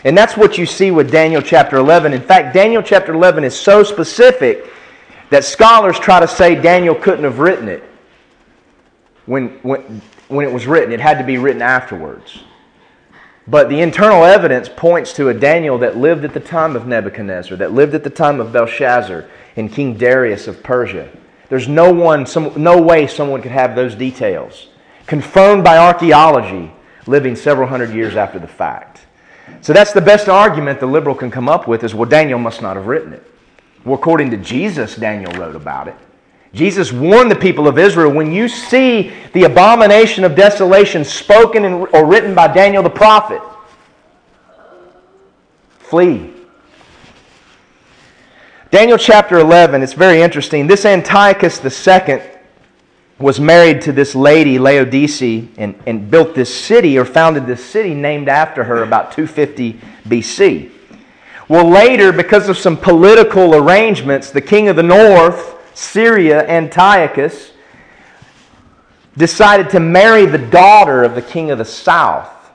[0.05, 2.13] And that's what you see with Daniel chapter 11.
[2.13, 4.73] In fact, Daniel chapter 11 is so specific
[5.31, 7.85] that scholars try to say Daniel couldn't have written it
[9.27, 10.93] when, when, when it was written.
[10.93, 12.43] It had to be written afterwards.
[13.47, 17.57] But the internal evidence points to a Daniel that lived at the time of Nebuchadnezzar,
[17.59, 21.09] that lived at the time of Belshazzar and King Darius of Persia.
[21.49, 24.69] There's no, one, some, no way someone could have those details
[25.13, 26.73] confirmed by archaeology
[27.07, 29.05] living several hundred years after the fact.
[29.61, 32.63] So that's the best argument the liberal can come up with is, well, Daniel must
[32.63, 33.23] not have written it.
[33.85, 35.97] Well, according to Jesus, Daniel wrote about it.
[36.55, 42.07] Jesus warned the people of Israel when you see the abomination of desolation spoken or
[42.07, 43.43] written by Daniel the prophet,
[45.79, 46.33] flee.
[48.71, 50.67] Daniel chapter 11, it's very interesting.
[50.67, 52.32] This Antiochus II
[53.23, 55.23] was married to this lady, Laodice,
[55.57, 60.71] and, and built this city or founded this city named after her about 250 BC.
[61.49, 67.53] Well, later, because of some political arrangements, the king of the north, Syria, Antiochus,
[69.17, 72.51] decided to marry the daughter of the king of the south,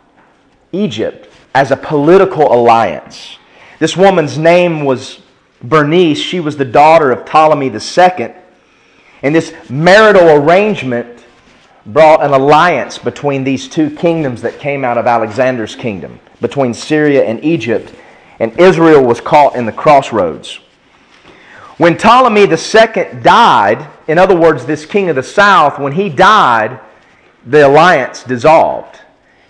[0.72, 3.38] Egypt, as a political alliance.
[3.80, 5.22] This woman's name was
[5.62, 6.18] Bernice.
[6.20, 8.34] She was the daughter of Ptolemy II.
[9.24, 11.26] And this marital arrangement
[11.86, 17.24] brought an alliance between these two kingdoms that came out of Alexander's kingdom, between Syria
[17.24, 17.94] and Egypt.
[18.40, 20.60] And Israel was caught in the crossroads.
[21.78, 26.80] When Ptolemy II died, in other words, this king of the south, when he died,
[27.46, 29.00] the alliance dissolved.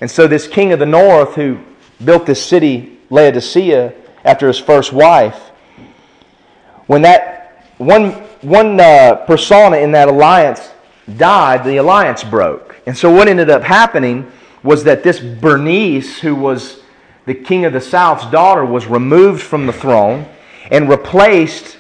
[0.02, 1.60] And so, this king of the north, who
[2.04, 5.52] built this city, Laodicea, after his first wife,
[6.86, 10.72] when that one, one uh, persona in that alliance
[11.18, 12.76] died, the alliance broke.
[12.86, 14.32] And so what ended up happening
[14.64, 16.82] was that this Bernice, who was
[17.26, 20.26] the king of the south's daughter, was removed from the throne
[20.72, 21.78] and replaced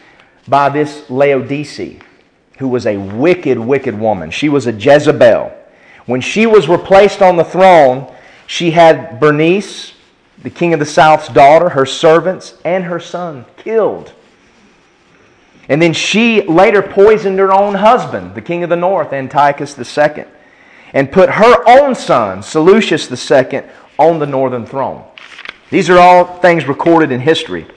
[0.47, 1.99] by this Laodice,
[2.57, 4.31] who was a wicked, wicked woman.
[4.31, 5.51] She was a Jezebel.
[6.05, 8.13] When she was replaced on the throne,
[8.47, 9.93] she had Bernice,
[10.41, 14.13] the king of the south's daughter, her servants, and her son killed.
[15.69, 20.25] And then she later poisoned her own husband, the king of the north, Antiochus II,
[20.93, 23.63] and put her own son, Seleucus II,
[23.97, 25.03] on the northern throne.
[25.69, 27.67] These are all things recorded in history.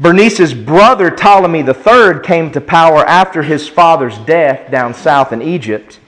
[0.00, 6.00] Bernice's brother Ptolemy III came to power after his father's death down south in Egypt,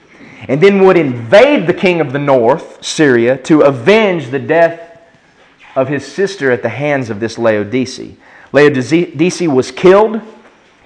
[0.47, 4.99] and then would invade the king of the north, Syria, to avenge the death
[5.75, 8.15] of his sister at the hands of this Laodice.
[8.51, 10.21] Laodice was killed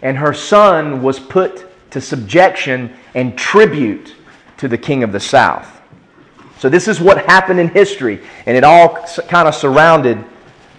[0.04, 4.14] and her son was put to subjection and tribute
[4.58, 5.82] to the king of the south.
[6.60, 10.24] So, this is what happened in history, and it all kind of surrounded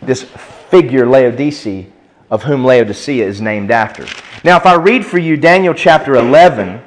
[0.01, 1.87] this figure, Laodice,
[2.31, 4.07] of whom Laodicea is named after.
[4.45, 6.83] Now, if I read for you Daniel chapter 11,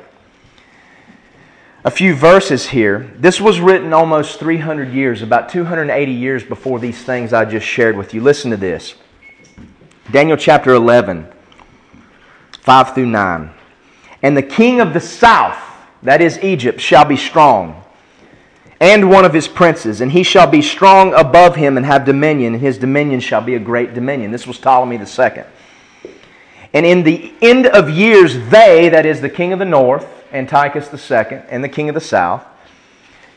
[1.83, 3.09] a few verses here.
[3.17, 7.95] This was written almost 300 years, about 280 years before these things I just shared
[7.95, 8.21] with you.
[8.21, 8.95] Listen to this
[10.11, 11.31] Daniel chapter 11.
[12.67, 13.49] 5 through 9.
[14.23, 15.57] And the king of the south,
[16.03, 17.81] that is Egypt, shall be strong,
[18.81, 22.55] and one of his princes, and he shall be strong above him and have dominion,
[22.55, 24.31] and his dominion shall be a great dominion.
[24.31, 25.43] This was Ptolemy II.
[26.73, 31.09] And in the end of years, they, that is the king of the north, Antiochus
[31.09, 32.43] II, and the king of the south,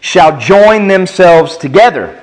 [0.01, 2.21] shall join themselves together.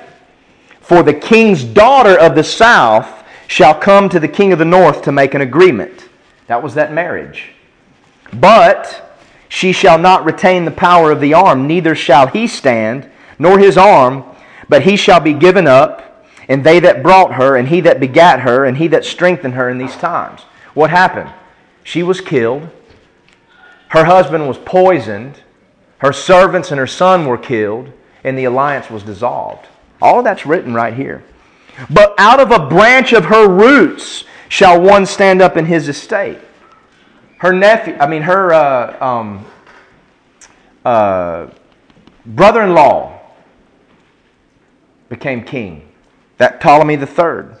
[0.82, 5.00] For the king's daughter of the south shall come to the king of the north
[5.04, 6.07] to make an agreement.
[6.48, 7.52] That was that marriage.
[8.32, 9.04] But
[9.48, 13.08] she shall not retain the power of the arm, neither shall he stand,
[13.38, 14.24] nor his arm,
[14.68, 18.40] but he shall be given up, and they that brought her, and he that begat
[18.40, 20.42] her, and he that strengthened her in these times.
[20.74, 21.30] What happened?
[21.84, 22.68] She was killed.
[23.88, 25.40] Her husband was poisoned.
[25.98, 27.92] Her servants and her son were killed,
[28.24, 29.66] and the alliance was dissolved.
[30.00, 31.24] All of that's written right here.
[31.90, 36.38] But out of a branch of her roots shall one stand up in his estate.
[37.38, 39.46] Her nephew, I mean, her uh, um,
[40.84, 41.48] uh,
[42.26, 43.20] brother in law
[45.08, 45.88] became king,
[46.38, 47.56] that Ptolemy the third,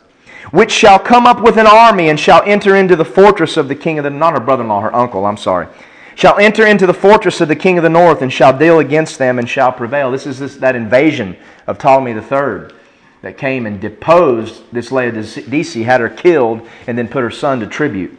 [0.50, 3.74] which shall come up with an army and shall enter into the fortress of the
[3.74, 5.68] king of the, not her brother in law, her uncle, I'm sorry,
[6.14, 9.18] shall enter into the fortress of the king of the north and shall deal against
[9.18, 10.10] them and shall prevail.
[10.10, 12.74] This is this, that invasion of Ptolemy the third
[13.22, 15.34] that came and deposed this Laodice,
[15.74, 18.16] had her killed, and then put her son to tribute.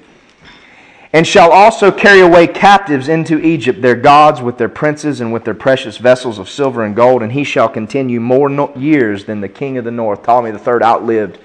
[1.11, 5.43] And shall also carry away captives into Egypt their gods with their princes and with
[5.43, 9.41] their precious vessels of silver and gold, and he shall continue more no- years than
[9.41, 10.21] the king of the north.
[10.21, 11.39] Ptolemy III outlived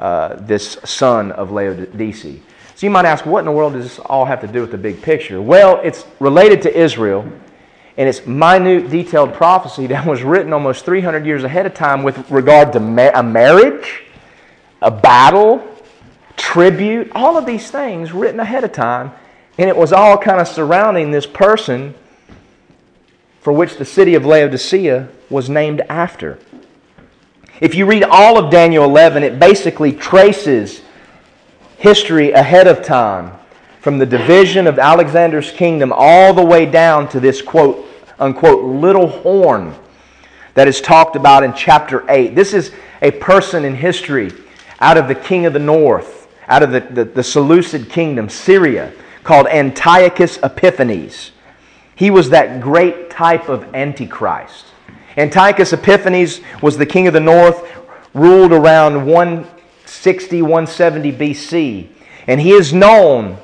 [0.00, 2.40] uh, this son of Laodice.
[2.74, 4.70] So you might ask, what in the world does this all have to do with
[4.70, 5.40] the big picture?
[5.42, 7.30] Well, it's related to Israel
[7.98, 12.30] and it's minute, detailed prophecy that was written almost 300 years ahead of time with
[12.30, 14.04] regard to ma- a marriage,
[14.80, 15.68] a battle,
[16.36, 19.10] tribute, all of these things written ahead of time.
[19.58, 21.92] And it was all kind of surrounding this person
[23.40, 26.38] for which the city of Laodicea was named after.
[27.60, 30.82] If you read all of Daniel 11, it basically traces
[31.78, 33.32] history ahead of time
[33.80, 37.86] from the division of Alexander's kingdom all the way down to this quote
[38.18, 39.74] unquote little horn
[40.54, 42.34] that is talked about in chapter 8.
[42.34, 44.32] This is a person in history
[44.80, 48.92] out of the king of the north, out of the, the, the Seleucid kingdom, Syria,
[49.22, 51.32] called Antiochus Epiphanes.
[51.94, 54.66] He was that great type of Antichrist.
[55.16, 57.68] Antiochus Epiphanes was the king of the north,
[58.14, 61.88] ruled around 160, 170 BC.
[62.26, 63.38] And he is known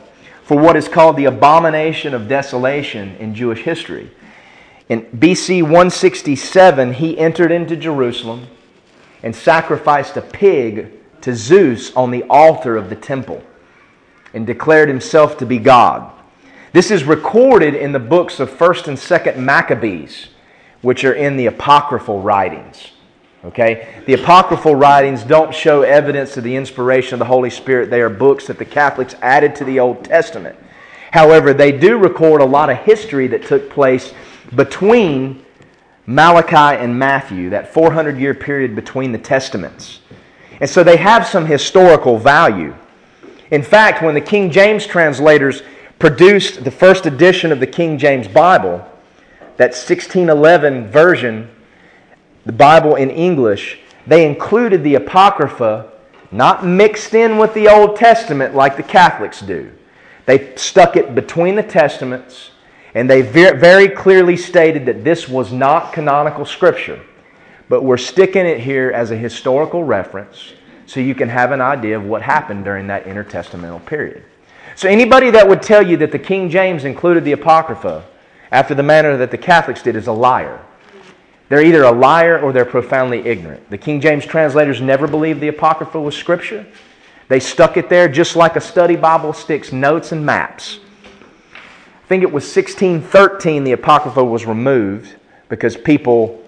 [0.44, 4.10] for what is called the abomination of desolation in Jewish history.
[4.88, 8.47] In BC 167, he entered into Jerusalem
[9.23, 10.92] and sacrificed a pig
[11.23, 13.42] to Zeus on the altar of the temple
[14.35, 16.12] and declared himself to be God.
[16.73, 20.29] This is recorded in the books of 1st and 2nd Maccabees,
[20.83, 22.90] which are in the apocryphal writings.
[23.44, 24.03] Okay?
[24.07, 27.88] The apocryphal writings don't show evidence of the inspiration of the Holy Spirit.
[27.88, 30.59] They are books that the Catholics added to the Old Testament.
[31.12, 34.12] However, they do record a lot of history that took place
[34.54, 35.44] between
[36.07, 40.00] Malachi and Matthew, that 400 year period between the Testaments.
[40.61, 42.74] And so they have some historical value.
[43.50, 45.62] In fact, when the King James translators
[45.98, 48.87] produced the first edition of the King James Bible,
[49.57, 51.50] that 1611 version,
[52.44, 55.90] the Bible in English, they included the Apocrypha
[56.30, 59.70] not mixed in with the Old Testament like the Catholics do.
[60.26, 62.50] They stuck it between the Testaments
[62.94, 67.00] and they very clearly stated that this was not canonical scripture.
[67.68, 70.52] But we're sticking it here as a historical reference
[70.87, 74.22] so you can have an idea of what happened during that intertestamental period.
[74.76, 78.04] So, anybody that would tell you that the King James included the Apocrypha
[78.50, 80.61] after the manner that the Catholics did is a liar.
[81.48, 83.68] They're either a liar or they're profoundly ignorant.
[83.70, 86.66] The King James translators never believed the Apocrypha was Scripture.
[87.28, 90.80] They stuck it there just like a study Bible sticks notes and maps.
[92.14, 95.16] Think it was 1613 the Apocrypha was removed
[95.48, 96.40] because people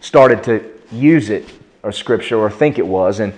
[0.00, 1.44] started to use it
[1.82, 3.20] or Scripture or think it was.
[3.20, 3.34] And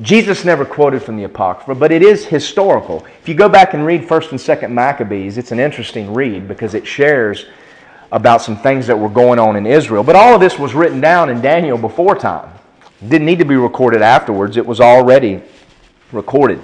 [0.00, 3.06] Jesus never quoted from the Apocrypha, but it is historical.
[3.22, 6.74] If you go back and read 1st and 2nd Maccabees, it's an interesting read because
[6.74, 7.46] it shares
[8.10, 10.02] about some things that were going on in Israel.
[10.02, 12.52] But all of this was written down in Daniel before time.
[13.00, 15.42] It didn't need to be recorded afterwards, it was already
[16.10, 16.60] recorded.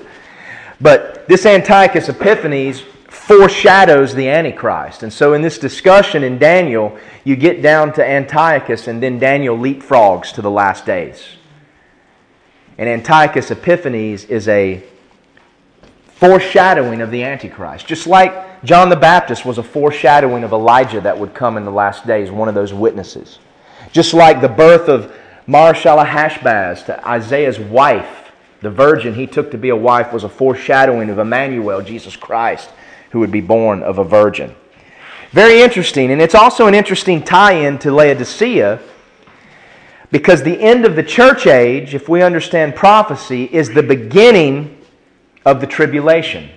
[0.80, 2.82] But this Antiochus Epiphanes
[3.14, 5.02] foreshadows the Antichrist.
[5.02, 9.56] And so in this discussion in Daniel, you get down to Antiochus, and then Daniel
[9.56, 11.24] leapfrogs to the last days.
[12.76, 14.82] And Antiochus Epiphanes is a
[16.08, 17.86] foreshadowing of the Antichrist.
[17.86, 21.70] Just like John the Baptist was a foreshadowing of Elijah that would come in the
[21.70, 23.38] last days, one of those witnesses.
[23.92, 25.14] Just like the birth of
[25.46, 31.10] Maher-shalal-hash-baz to Isaiah's wife, the virgin he took to be a wife, was a foreshadowing
[31.10, 32.70] of Emmanuel, Jesus Christ,
[33.14, 34.52] who would be born of a virgin.
[35.30, 38.80] Very interesting, and it's also an interesting tie in to Laodicea
[40.10, 44.84] because the end of the church age, if we understand prophecy, is the beginning
[45.46, 46.50] of the tribulation.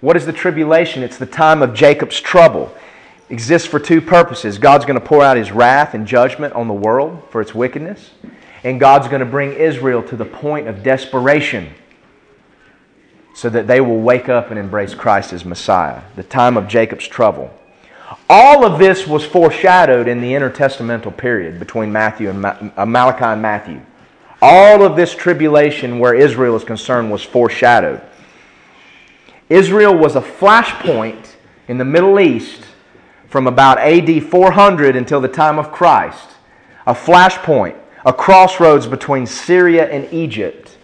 [0.00, 1.02] What is the tribulation?
[1.02, 2.72] It's the time of Jacob's trouble.
[3.28, 4.58] It exists for two purposes.
[4.58, 8.10] God's going to pour out his wrath and judgment on the world for its wickedness,
[8.62, 11.74] and God's going to bring Israel to the point of desperation
[13.40, 17.08] so that they will wake up and embrace Christ as Messiah, the time of Jacob's
[17.08, 17.50] trouble.
[18.28, 23.24] All of this was foreshadowed in the intertestamental period between Matthew and Ma- uh, Malachi
[23.24, 23.80] and Matthew.
[24.42, 28.02] All of this tribulation where Israel is concerned was foreshadowed.
[29.48, 32.66] Israel was a flashpoint in the Middle East
[33.30, 36.28] from about AD 400 until the time of Christ.
[36.86, 40.76] A flashpoint, a crossroads between Syria and Egypt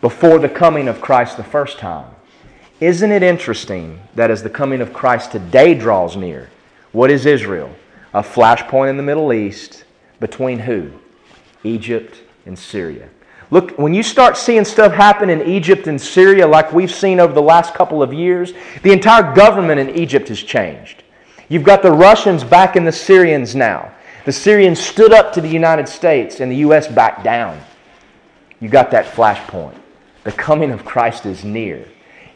[0.00, 2.10] before the coming of Christ the first time.
[2.80, 6.50] Isn't it interesting that as the coming of Christ today draws near,
[6.92, 7.74] what is Israel?
[8.12, 9.84] A flashpoint in the Middle East
[10.20, 10.90] between who?
[11.64, 13.08] Egypt and Syria.
[13.50, 17.32] Look, when you start seeing stuff happen in Egypt and Syria like we've seen over
[17.32, 18.52] the last couple of years,
[18.82, 21.04] the entire government in Egypt has changed.
[21.48, 23.92] You've got the Russians backing the Syrians now.
[24.24, 26.88] The Syrians stood up to the United States and the U.S.
[26.88, 27.60] backed down.
[28.60, 29.78] You got that flashpoint.
[30.26, 31.86] The coming of Christ is near.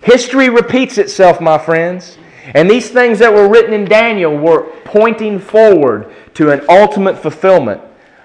[0.01, 2.18] History repeats itself, my friends.
[2.55, 7.80] And these things that were written in Daniel were pointing forward to an ultimate fulfillment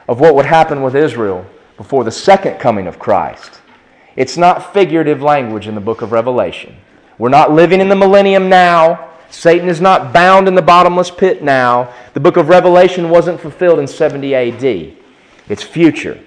[0.08, 1.48] of what would happen with Israel
[1.78, 3.60] before the second coming of Christ.
[4.16, 6.76] It's not figurative language in the book of Revelation.
[7.18, 9.14] We're not living in the millennium now.
[9.32, 11.92] Satan is not bound in the bottomless pit now.
[12.14, 14.96] The book of Revelation wasn't fulfilled in 70 AD.
[15.50, 16.22] It's future.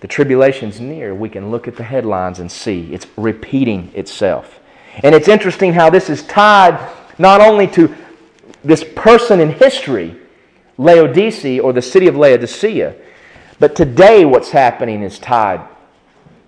[0.00, 1.14] The tribulation's near.
[1.14, 4.60] We can look at the headlines and see it's repeating itself.
[5.02, 6.78] And it's interesting how this is tied
[7.18, 7.94] not only to
[8.64, 10.16] this person in history,
[10.76, 12.94] Laodicea or the city of Laodicea,
[13.58, 15.66] but today what's happening is tied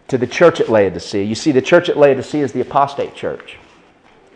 [0.09, 1.25] to the church at Laodicea.
[1.25, 3.59] You see, the church at Laodicea is the apostate church.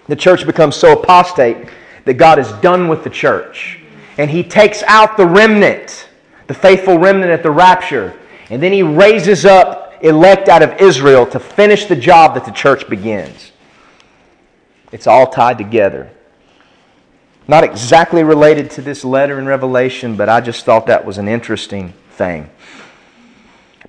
[0.08, 1.68] The church becomes so apostate
[2.04, 3.80] that God is done with the church.
[4.18, 6.08] And He takes out the remnant,
[6.46, 8.16] the faithful remnant at the rapture,
[8.50, 12.50] and then He raises up elect out of Israel to finish the job that the
[12.50, 13.52] church begins.
[14.92, 16.10] It's all tied together.
[17.48, 21.28] Not exactly related to this letter in Revelation, but I just thought that was an
[21.28, 22.48] interesting thing.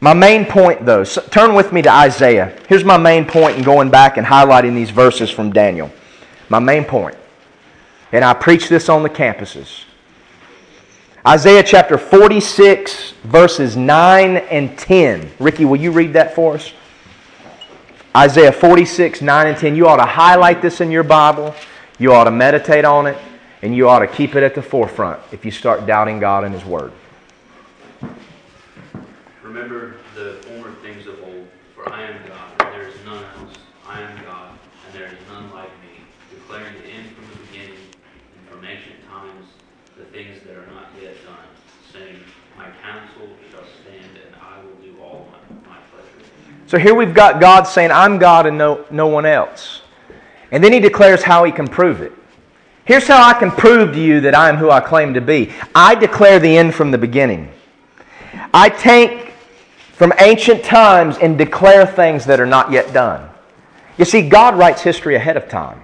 [0.01, 2.58] My main point, though, so turn with me to Isaiah.
[2.68, 5.91] Here's my main point in going back and highlighting these verses from Daniel.
[6.49, 6.86] My main.
[8.12, 9.84] And I preach this on the campuses.
[11.28, 15.32] Isaiah chapter 46, verses 9 and 10.
[15.39, 16.71] Ricky, will you read that for us?
[18.15, 19.76] Isaiah 46, 9 and 10.
[19.76, 21.55] You ought to highlight this in your Bible.
[21.97, 23.17] You ought to meditate on it.
[23.63, 26.53] And you ought to keep it at the forefront if you start doubting God and
[26.53, 26.91] His Word.
[29.41, 33.55] Remember the former things of old, for I am God, and there is none else.
[33.88, 37.80] I am God, and there is none like me, declaring the end from the beginning,
[38.38, 39.47] and from ancient times
[39.97, 41.47] the things that are not yet done,
[41.93, 42.19] saying,
[42.57, 46.64] My counsel shall stand, and I will do all my, my pleasure.
[46.76, 49.82] So here we've got God saying, I'm God and no, no one else.
[50.51, 52.11] And then he declares how he can prove it.
[52.84, 55.53] Here's how I can prove to you that I am who I claim to be.
[55.73, 57.49] I declare the end from the beginning.
[58.53, 59.32] I take
[59.93, 63.30] from ancient times and declare things that are not yet done.
[63.97, 65.82] You see, God writes history ahead of time.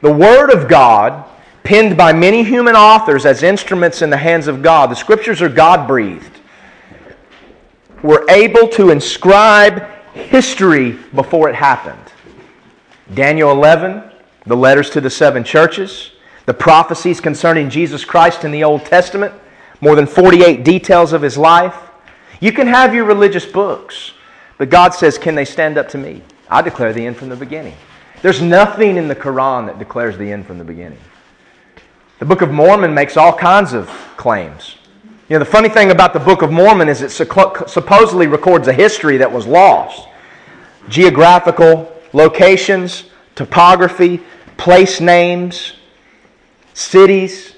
[0.00, 1.28] The Word of God,
[1.62, 5.50] penned by many human authors as instruments in the hands of God, the Scriptures are
[5.50, 6.40] God breathed,
[8.04, 9.82] were able to inscribe
[10.12, 12.12] history before it happened.
[13.14, 14.04] Daniel 11,
[14.46, 16.12] the letters to the seven churches,
[16.46, 19.34] the prophecies concerning Jesus Christ in the Old Testament,
[19.80, 21.74] more than 48 details of his life
[22.44, 24.12] you can have your religious books,
[24.58, 26.20] but God says, Can they stand up to me?
[26.50, 27.74] I declare the end from the beginning.
[28.20, 30.98] There's nothing in the Quran that declares the end from the beginning.
[32.18, 33.88] The Book of Mormon makes all kinds of
[34.18, 34.76] claims.
[35.26, 38.74] You know, the funny thing about the Book of Mormon is it supposedly records a
[38.74, 40.06] history that was lost.
[40.90, 43.04] Geographical locations,
[43.34, 44.22] topography,
[44.58, 45.76] place names,
[46.74, 47.54] cities,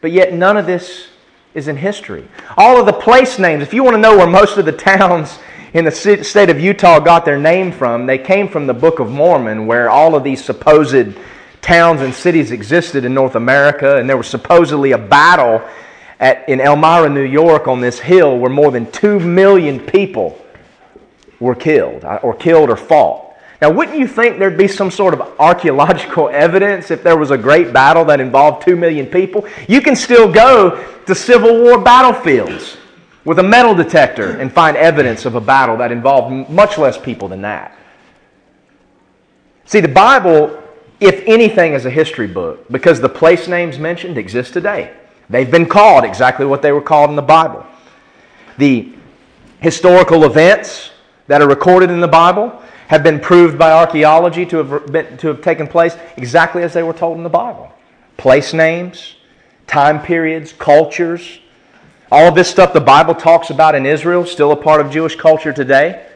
[0.00, 1.08] but yet none of this
[1.52, 2.26] is in history.
[2.56, 5.38] All of the place names, if you want to know where most of the towns
[5.74, 9.10] in the state of Utah got their name from, they came from the Book of
[9.10, 11.14] Mormon, where all of these supposed
[11.60, 15.62] towns and cities existed in North America, and there was supposedly a battle
[16.22, 20.38] at, in Elmira, New York, on this hill where more than 2 million people
[21.40, 23.34] were killed, uh, or killed or fought.
[23.60, 27.38] Now, wouldn't you think there'd be some sort of archaeological evidence if there was a
[27.38, 29.46] great battle that involved two million people?
[29.68, 32.76] You can still go to Civil War battlefields
[33.24, 37.26] with a metal detector and find evidence of a battle that involved much less people
[37.26, 37.76] than that.
[39.64, 40.62] See, the Bible,
[41.00, 44.92] if anything, is a history book because the place names mentioned exist today.
[45.32, 47.66] They've been called exactly what they were called in the Bible.
[48.58, 48.92] The
[49.60, 50.90] historical events
[51.26, 55.28] that are recorded in the Bible have been proved by archaeology to have, been, to
[55.28, 57.72] have taken place exactly as they were told in the Bible.
[58.18, 59.16] Place names,
[59.66, 61.40] time periods, cultures,
[62.10, 65.16] all of this stuff the Bible talks about in Israel, still a part of Jewish
[65.16, 66.06] culture today.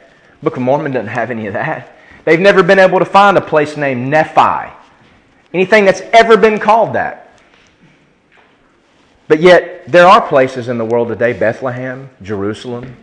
[0.43, 1.91] Book of Mormon doesn't have any of that.
[2.27, 4.75] They've never been able to find a place named Nephi,
[5.55, 7.26] anything that's ever been called that.
[9.29, 12.97] But yet, there are places in the world today Bethlehem, Jerusalem,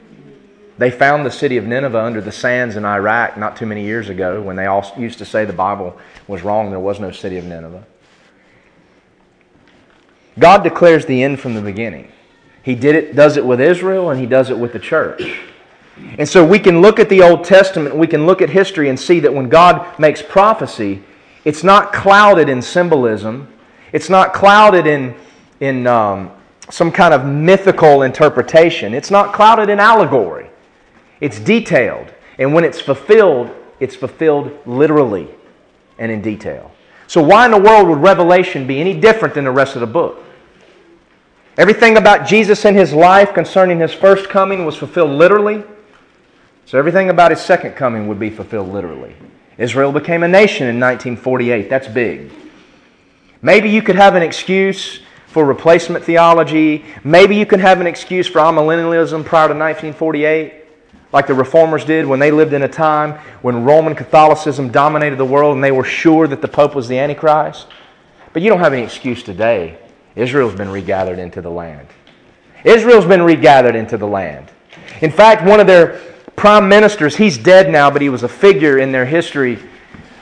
[0.77, 4.09] they found the city of Nineveh under the sands in Iraq not too many years
[4.09, 5.97] ago when they all used to say the Bible
[6.27, 6.71] was wrong.
[6.71, 7.85] There was no city of Nineveh.
[10.39, 12.11] God declares the end from the beginning.
[12.63, 15.39] He did it, does it with Israel, and He does it with the church.
[16.17, 18.99] And so we can look at the Old Testament, we can look at history and
[18.99, 21.03] see that when God makes prophecy,
[21.45, 23.47] it's not clouded in symbolism,
[23.91, 25.13] it's not clouded in,
[25.59, 26.31] in um,
[26.69, 30.49] some kind of mythical interpretation, it's not clouded in allegory.
[31.21, 32.13] It's detailed.
[32.39, 35.27] And when it's fulfilled, it's fulfilled literally
[35.99, 36.71] and in detail.
[37.07, 39.87] So, why in the world would Revelation be any different than the rest of the
[39.87, 40.23] book?
[41.57, 45.63] Everything about Jesus and his life concerning his first coming was fulfilled literally.
[46.65, 49.15] So, everything about his second coming would be fulfilled literally.
[49.57, 51.69] Israel became a nation in 1948.
[51.69, 52.31] That's big.
[53.43, 55.02] Maybe you could have an excuse
[55.33, 56.85] for replacement theology.
[57.03, 60.53] Maybe you can have an excuse for amillennialism prior to 1948,
[61.11, 65.25] like the reformers did when they lived in a time when Roman Catholicism dominated the
[65.25, 67.65] world and they were sure that the Pope was the Antichrist.
[68.31, 69.79] But you don't have any excuse today.
[70.15, 71.87] Israel's been regathered into the land.
[72.63, 74.51] Israel's been regathered into the land.
[75.01, 75.99] In fact, one of their
[76.35, 79.57] prime ministers, he's dead now, but he was a figure in their history,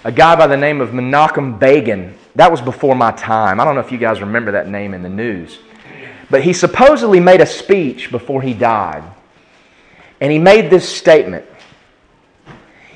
[0.05, 2.17] a guy by the name of Menachem Begin.
[2.35, 3.59] That was before my time.
[3.59, 5.59] I don't know if you guys remember that name in the news.
[6.29, 9.03] But he supposedly made a speech before he died.
[10.21, 11.45] And he made this statement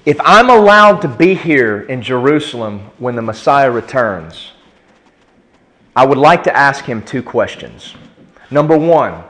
[0.06, 4.52] If I'm allowed to be here in Jerusalem when the Messiah returns,
[5.96, 7.96] I would like to ask him two questions.
[8.52, 9.24] Number one,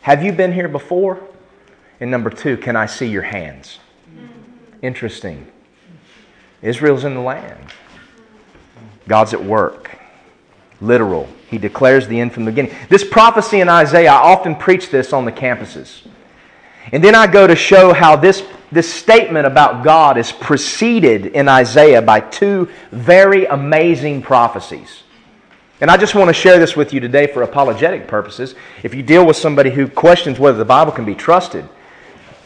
[0.00, 1.20] have you been here before?
[2.00, 3.78] And number two, can I see your hands?
[4.82, 5.46] Interesting.
[6.62, 7.72] Israel's in the land.
[9.08, 9.90] God's at work.
[10.80, 11.28] Literal.
[11.48, 12.74] He declares the end from the beginning.
[12.88, 16.06] This prophecy in Isaiah, I often preach this on the campuses.
[16.90, 21.48] And then I go to show how this, this statement about God is preceded in
[21.48, 25.02] Isaiah by two very amazing prophecies.
[25.80, 28.54] And I just want to share this with you today for apologetic purposes.
[28.82, 31.68] If you deal with somebody who questions whether the Bible can be trusted,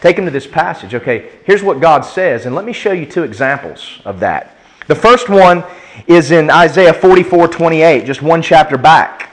[0.00, 0.94] take them to this passage.
[0.94, 4.56] Okay, here's what God says, and let me show you two examples of that.
[4.86, 5.64] The first one
[6.06, 9.30] is in Isaiah 44 28, just one chapter back.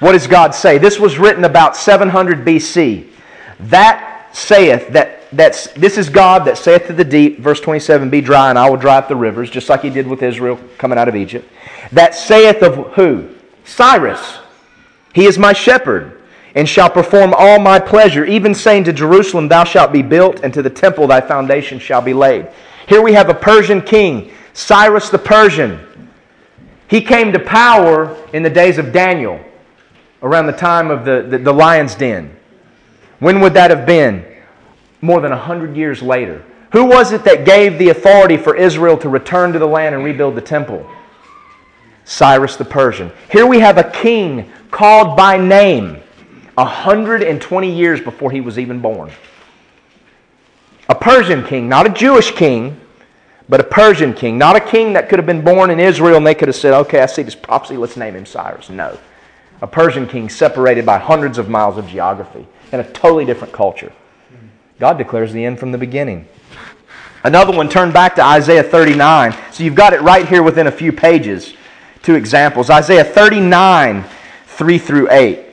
[0.00, 0.78] What does God say?
[0.78, 3.08] This was written about 700 BC.
[3.60, 8.20] That saith that that's this is God that saith to the deep, verse 27, be
[8.20, 10.98] dry and I will dry up the rivers, just like he did with Israel coming
[10.98, 11.48] out of Egypt.
[11.92, 13.30] That saith of who?
[13.64, 14.38] Cyrus.
[15.14, 16.22] He is my shepherd
[16.54, 20.52] and shall perform all my pleasure, even saying to Jerusalem, Thou shalt be built, and
[20.52, 22.48] to the temple thy foundation shall be laid.
[22.86, 25.80] Here we have a Persian king, Cyrus the Persian.
[26.92, 29.40] He came to power in the days of Daniel,
[30.22, 32.36] around the time of the, the, the lion's den.
[33.18, 34.26] When would that have been?
[35.00, 36.44] More than 100 years later.
[36.72, 40.04] Who was it that gave the authority for Israel to return to the land and
[40.04, 40.86] rebuild the temple?
[42.04, 43.10] Cyrus the Persian.
[43.30, 45.98] Here we have a king called by name
[46.56, 49.10] 120 years before he was even born.
[50.90, 52.78] A Persian king, not a Jewish king,
[53.52, 54.38] but a Persian king.
[54.38, 56.72] Not a king that could have been born in Israel and they could have said,
[56.72, 58.70] okay, I see this prophecy, let's name him Cyrus.
[58.70, 58.98] No.
[59.60, 63.92] A Persian king separated by hundreds of miles of geography and a totally different culture.
[64.80, 66.26] God declares the end from the beginning.
[67.24, 69.36] Another one, turn back to Isaiah 39.
[69.52, 71.52] So you've got it right here within a few pages.
[72.02, 72.70] Two examples.
[72.70, 74.06] Isaiah 39,
[74.46, 75.44] 3 through 8.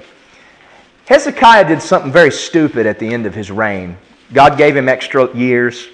[1.06, 3.98] Hezekiah did something very stupid at the end of his reign.
[4.32, 5.90] God gave him extra years,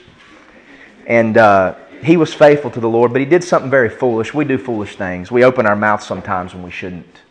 [1.08, 1.74] and uh,
[2.04, 4.34] he was faithful to the Lord, but he did something very foolish.
[4.34, 5.32] We do foolish things.
[5.32, 7.22] We open our mouths sometimes when we shouldn't.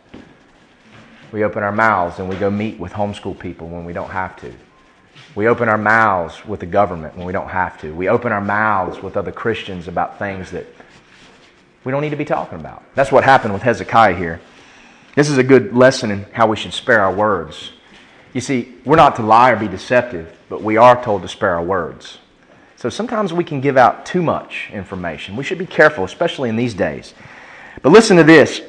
[1.31, 4.35] We open our mouths and we go meet with homeschool people when we don't have
[4.37, 4.53] to.
[5.35, 7.93] We open our mouths with the government when we don't have to.
[7.93, 10.65] We open our mouths with other Christians about things that
[11.83, 12.83] we don't need to be talking about.
[12.95, 14.39] That's what happened with Hezekiah here.
[15.15, 17.71] This is a good lesson in how we should spare our words.
[18.33, 21.55] You see, we're not to lie or be deceptive, but we are told to spare
[21.55, 22.17] our words.
[22.77, 25.35] So sometimes we can give out too much information.
[25.35, 27.13] We should be careful, especially in these days.
[27.81, 28.61] But listen to this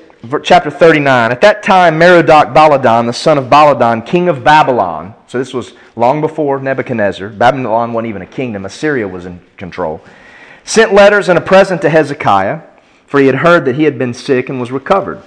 [0.43, 1.33] chapter 39.
[1.33, 5.75] At that time, Merodach Baladan, the son of Baladan, king of Babylon, so this was
[5.97, 10.01] long before Nebuchadnezzar, Babylon wasn't even a kingdom, Assyria was in control,
[10.65, 12.63] sent letters and a present to Hezekiah,
[13.07, 15.23] for he had heard that he had been sick and was recovered.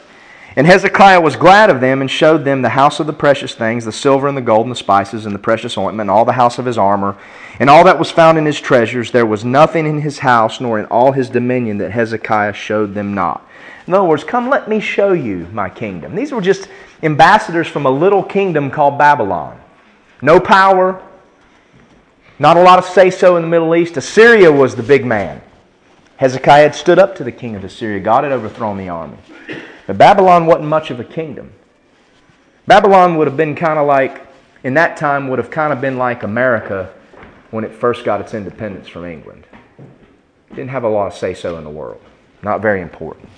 [0.56, 3.86] And Hezekiah was glad of them and showed them the house of the precious things,
[3.86, 6.32] the silver and the gold and the spices and the precious ointment, and all the
[6.34, 7.16] house of his armor,
[7.60, 9.12] and all that was found in his treasures.
[9.12, 13.14] There was nothing in his house nor in all his dominion that Hezekiah showed them
[13.14, 13.46] not.
[13.86, 16.16] In other words, come let me show you my kingdom.
[16.16, 16.68] These were just
[17.04, 19.60] ambassadors from a little kingdom called Babylon.
[20.22, 21.02] No power,
[22.38, 23.98] not a lot of say so in the Middle East.
[23.98, 25.42] Assyria was the big man.
[26.18, 28.00] Hezekiah had stood up to the king of Assyria.
[28.00, 29.18] God had overthrown the army.
[29.90, 31.52] But Babylon wasn't much of a kingdom.
[32.68, 34.22] Babylon would have been kind of like,
[34.64, 36.94] in that time, would have kind of been like America
[37.50, 39.48] when it first got its independence from England.
[40.50, 42.00] Didn't have a lot of say so in the world.
[42.44, 43.30] Not very important.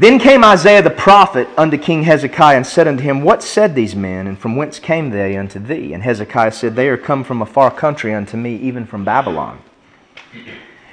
[0.00, 3.94] Then came Isaiah the prophet unto King Hezekiah and said unto him, What said these
[3.94, 5.92] men, and from whence came they unto thee?
[5.92, 9.60] And Hezekiah said, They are come from a far country unto me, even from Babylon.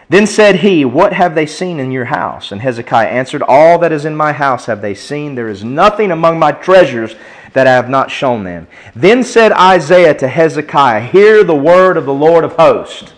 [0.10, 2.52] Then said he, What have they seen in your house?
[2.52, 5.36] And Hezekiah answered, All that is in my house have they seen.
[5.36, 7.16] There is nothing among my treasures
[7.54, 8.68] that I have not shown them.
[8.96, 13.14] Then said Isaiah to Hezekiah, Hear the word of the Lord of hosts.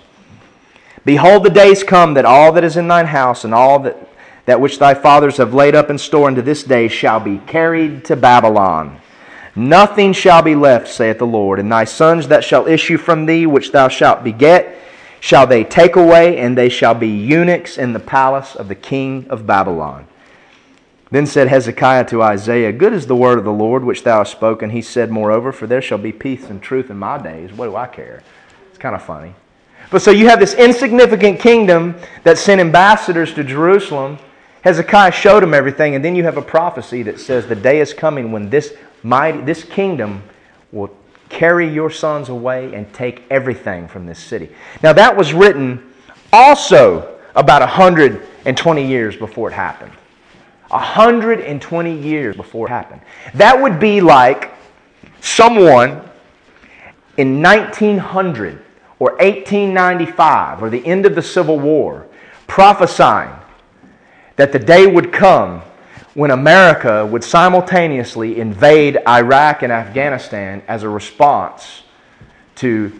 [1.03, 4.07] Behold, the days come that all that is in thine house and all that
[4.47, 8.05] that which thy fathers have laid up in store unto this day shall be carried
[8.05, 8.99] to Babylon.
[9.55, 13.45] Nothing shall be left, saith the Lord, and thy sons that shall issue from thee,
[13.45, 14.77] which thou shalt beget,
[15.27, 19.27] shall they take away, and they shall be eunuchs in the palace of the king
[19.29, 20.07] of Babylon.
[21.11, 24.31] Then said Hezekiah to Isaiah, Good is the word of the Lord which thou hast
[24.31, 24.69] spoken.
[24.69, 27.51] He said, Moreover, for there shall be peace and truth in my days.
[27.51, 28.23] What do I care?
[28.69, 29.35] It's kind of funny.
[29.91, 34.19] But so you have this insignificant kingdom that sent ambassadors to Jerusalem.
[34.61, 37.93] Hezekiah showed them everything, and then you have a prophecy that says the day is
[37.93, 38.73] coming when this
[39.03, 40.23] mighty, this kingdom
[40.71, 40.95] will
[41.29, 44.49] carry your sons away and take everything from this city.
[44.83, 45.93] Now that was written
[46.31, 49.91] also about 120 years before it happened.
[50.69, 53.01] 120 years before it happened.
[53.35, 54.51] That would be like
[55.21, 56.01] someone
[57.17, 58.63] in 1900
[58.99, 62.07] or 1895 or the end of the Civil War
[62.47, 63.33] prophesying
[64.35, 65.61] that the day would come
[66.17, 71.83] when America would simultaneously invade Iraq and Afghanistan as a response
[72.55, 72.91] to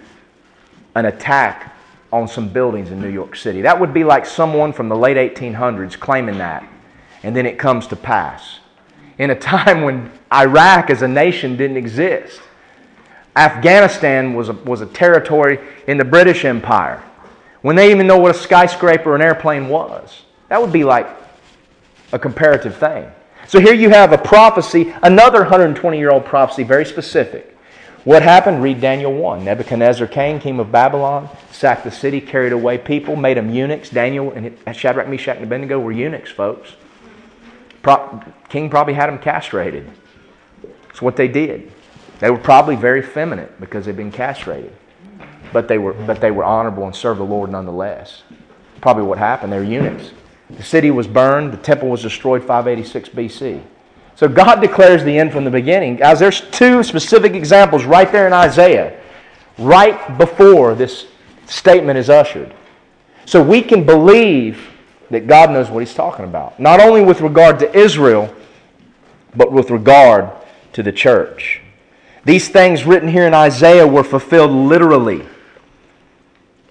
[0.93, 1.75] an attack
[2.13, 3.63] on some buildings in New York City.
[3.63, 6.63] That would be like someone from the late 1800s claiming that
[7.23, 8.59] and then it comes to pass.
[9.17, 12.39] In a time when Iraq as a nation didn't exist,
[13.35, 15.57] Afghanistan was a, was a territory
[15.87, 17.03] in the British Empire,
[17.63, 20.21] when they even know what a skyscraper or an airplane was.
[20.49, 21.07] That would be like
[22.11, 23.09] a comparative thing.
[23.47, 27.57] So here you have a prophecy, another 120 year old prophecy, very specific.
[28.03, 28.63] What happened?
[28.63, 29.43] Read Daniel 1.
[29.43, 33.89] Nebuchadnezzar came, king of Babylon, sacked the city, carried away people, made them eunuchs.
[33.89, 36.73] Daniel and Shadrach, Meshach, and Abednego were eunuchs, folks.
[37.81, 39.89] Pro- king probably had them castrated.
[40.87, 41.71] That's what they did.
[42.19, 44.73] They were probably very feminine because they'd been castrated.
[45.53, 48.23] But they were, but they were honorable and served the Lord nonetheless.
[48.81, 49.53] Probably what happened.
[49.53, 50.11] They were eunuchs.
[50.49, 53.61] The city was burned, the temple was destroyed 586 BC.
[54.15, 55.97] So God declares the end from the beginning.
[55.97, 58.99] Guys, there's two specific examples right there in Isaiah,
[59.57, 61.05] right before this
[61.45, 62.53] statement is ushered.
[63.25, 64.71] So we can believe
[65.11, 66.59] that God knows what He's talking about.
[66.59, 68.33] Not only with regard to Israel,
[69.35, 70.31] but with regard
[70.73, 71.61] to the church.
[72.25, 75.25] These things written here in Isaiah were fulfilled literally.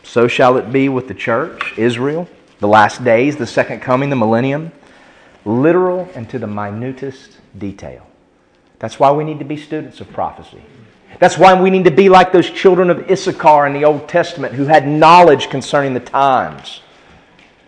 [0.03, 4.17] So shall it be with the church, Israel, the last days, the second coming, the
[4.17, 4.73] millennium.
[5.45, 8.07] Literal and to the minutest detail.
[8.79, 10.63] That's why we need to be students of prophecy.
[11.19, 14.55] That's why we need to be like those children of Issachar in the Old Testament
[14.55, 16.81] who had knowledge concerning the times.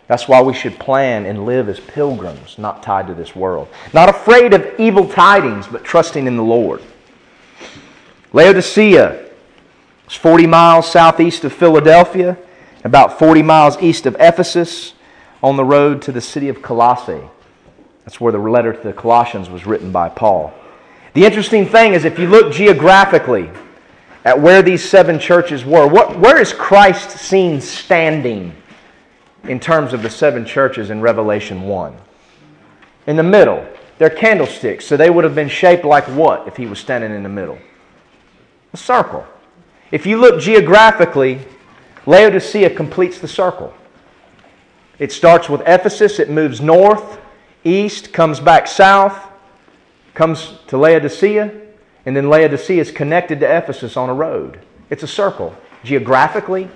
[0.06, 3.68] That's why we should plan and live as pilgrims, not tied to this world.
[3.92, 6.82] Not afraid of evil tidings, but trusting in the Lord.
[8.32, 9.26] Laodicea
[10.06, 12.38] is 40 miles southeast of Philadelphia,
[12.84, 14.94] about 40 miles east of Ephesus,
[15.42, 17.22] on the road to the city of Colossae.
[18.04, 20.52] That's where the letter to the Colossians was written by Paul.
[21.14, 23.50] The interesting thing is, if you look geographically
[24.24, 28.54] at where these seven churches were, what, where is Christ seen standing
[29.44, 31.96] in terms of the seven churches in Revelation 1.
[33.06, 33.66] In the middle,
[33.98, 37.22] they're candlesticks, so they would have been shaped like what if he was standing in
[37.22, 37.58] the middle?
[38.72, 39.24] A circle.
[39.90, 41.40] If you look geographically,
[42.08, 43.74] Laodicea completes the circle.
[44.98, 47.20] It starts with Ephesus, it moves north,
[47.64, 49.14] east, comes back south,
[50.14, 51.52] comes to Laodicea,
[52.06, 54.58] and then Laodicea is connected to Ephesus on a road.
[54.88, 55.54] It's a circle.
[55.84, 56.70] Geographically,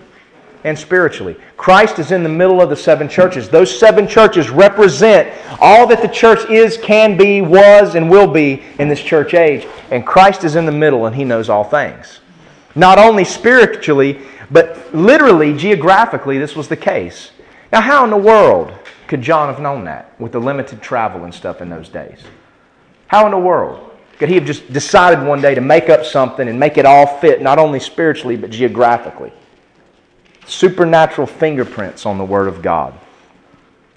[0.64, 1.34] and spiritually.
[1.56, 3.48] Christ is in the middle of the seven churches.
[3.48, 8.62] Those seven churches represent all that the church is, can be, was, and will be
[8.78, 9.66] in this church age.
[9.90, 12.20] And Christ is in the middle and he knows all things.
[12.74, 14.20] Not only spiritually,
[14.52, 17.30] but literally, geographically, this was the case.
[17.72, 18.72] Now, how in the world
[19.08, 22.20] could John have known that with the limited travel and stuff in those days?
[23.08, 23.90] How in the world?
[24.18, 27.06] Could he have just decided one day to make up something and make it all
[27.18, 29.32] fit, not only spiritually, but geographically?
[30.46, 32.94] supernatural fingerprints on the Word of God.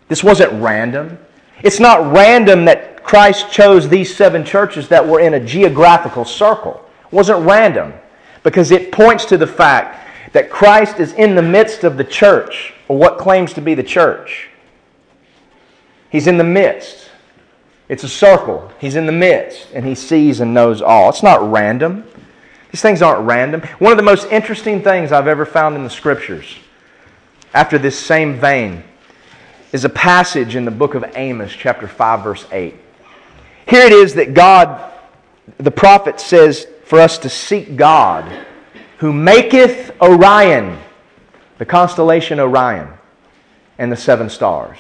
[0.08, 1.18] This wasn't random.
[1.64, 6.84] It's not random that Christ chose these seven churches that were in a geographical circle.
[7.06, 7.94] It wasn't random
[8.44, 10.05] because it points to the fact
[10.36, 13.82] that Christ is in the midst of the church, or what claims to be the
[13.82, 14.50] church.
[16.10, 17.10] He's in the midst.
[17.88, 18.70] It's a circle.
[18.78, 21.08] He's in the midst, and he sees and knows all.
[21.08, 22.04] It's not random.
[22.70, 23.62] These things aren't random.
[23.80, 26.58] One of the most interesting things I've ever found in the scriptures,
[27.54, 28.84] after this same vein,
[29.72, 32.76] is a passage in the book of Amos, chapter 5, verse 8.
[33.70, 34.92] Here it is that God,
[35.60, 38.46] the prophet, says for us to seek God,
[38.98, 40.80] who maketh Orion,
[41.58, 42.90] the constellation Orion,
[43.78, 44.78] and the seven stars.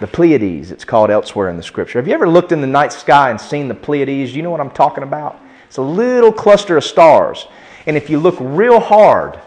[0.00, 1.98] The Pleiades, it's called elsewhere in the scripture.
[1.98, 4.34] Have you ever looked in the night sky and seen the Pleiades?
[4.34, 5.38] You know what I'm talking about?
[5.66, 7.46] It's a little cluster of stars.
[7.86, 9.38] And if you look real hard,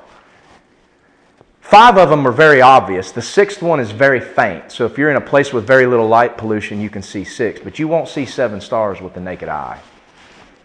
[1.60, 3.12] five of them are very obvious.
[3.12, 4.72] The sixth one is very faint.
[4.72, 7.60] So if you're in a place with very little light pollution, you can see six.
[7.60, 9.82] But you won't see seven stars with the naked eye.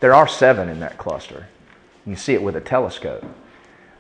[0.01, 1.49] There are seven in that cluster.
[2.07, 3.25] You see it with a telescope.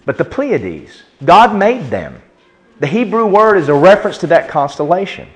[0.04, 2.20] But the Pleiades, God made them.
[2.80, 5.28] The Hebrew word is a reference to that constellation.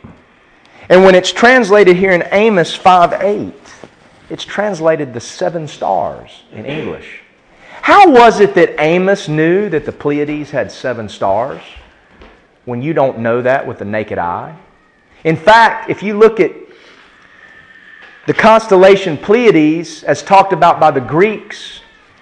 [0.88, 3.54] And when it's translated here in Amos 5 8,
[4.30, 7.22] it's translated the seven stars in English.
[7.82, 11.62] How was it that Amos knew that the Pleiades had seven stars
[12.64, 14.56] when you don't know that with the naked eye?
[15.22, 16.52] In fact, if you look at
[18.26, 21.80] the constellation Pleiades, as talked about by the Greeks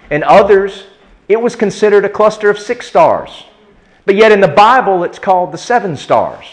[0.09, 0.85] and others,
[1.27, 3.45] it was considered a cluster of six stars.
[4.05, 6.45] But yet in the Bible, it's called the seven stars.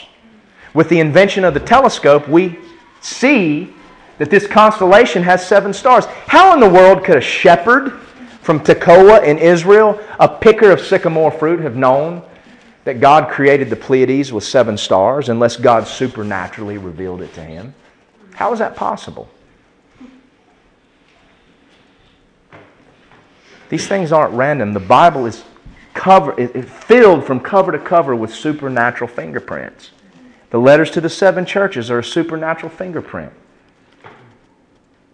[0.74, 2.58] With the invention of the telescope, we
[3.02, 3.74] see
[4.18, 6.06] that this constellation has seven stars.
[6.26, 7.92] How in the world could a shepherd
[8.40, 12.22] from Tekoa in Israel, a picker of sycamore fruit, have known
[12.84, 17.74] that God created the Pleiades with seven stars unless God supernaturally revealed it to him?
[18.34, 19.28] How is that possible?
[23.72, 24.74] These things aren't random.
[24.74, 25.44] The Bible is
[25.94, 29.92] cover, it, filled from cover to cover with supernatural fingerprints.
[30.50, 33.32] The letters to the seven churches are a supernatural fingerprint.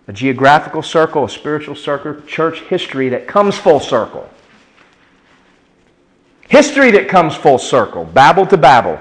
[0.09, 4.29] A geographical circle, a spiritual circle, church history that comes full circle.
[6.49, 9.01] History that comes full circle, Babel to Babel.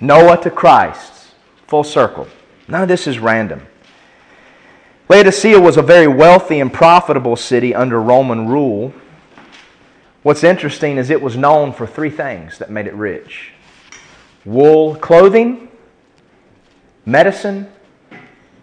[0.00, 1.34] Noah to Christ,
[1.66, 2.26] full circle.
[2.66, 3.66] None of this is random.
[5.10, 8.94] Laodicea was a very wealthy and profitable city under Roman rule.
[10.22, 13.50] What's interesting is it was known for three things that made it rich
[14.44, 15.68] wool clothing,
[17.04, 17.66] medicine,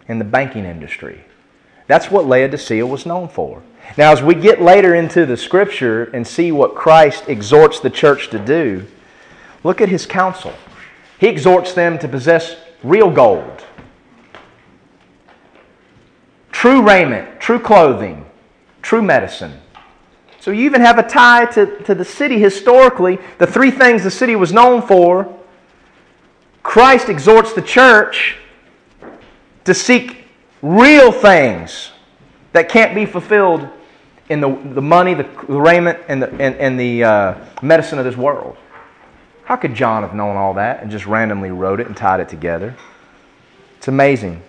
[0.08, 1.22] and the banking industry.
[1.86, 3.62] That's what Laodicea was known for.
[3.98, 8.30] Now, as we get later into the scripture and see what Christ exhorts the church
[8.30, 8.86] to do,
[9.64, 10.54] look at his counsel.
[11.20, 13.66] He exhorts them to possess real gold,
[16.58, 18.24] true raiment, true clothing,
[18.82, 19.60] true medicine
[20.40, 23.18] so you even have a tie to, to the city historically.
[23.38, 25.36] The three things the city was known for.
[26.62, 28.36] Christ exhorts the church
[29.64, 30.24] to seek
[30.62, 31.90] real things
[32.52, 33.68] that can't be fulfilled
[34.28, 38.04] in the, the money, the, the raiment, and the, and, and the uh, medicine of
[38.04, 38.56] this world.
[39.44, 42.28] How could John have known all that and just randomly wrote it and tied it
[42.30, 42.74] together?
[43.76, 44.42] It's amazing.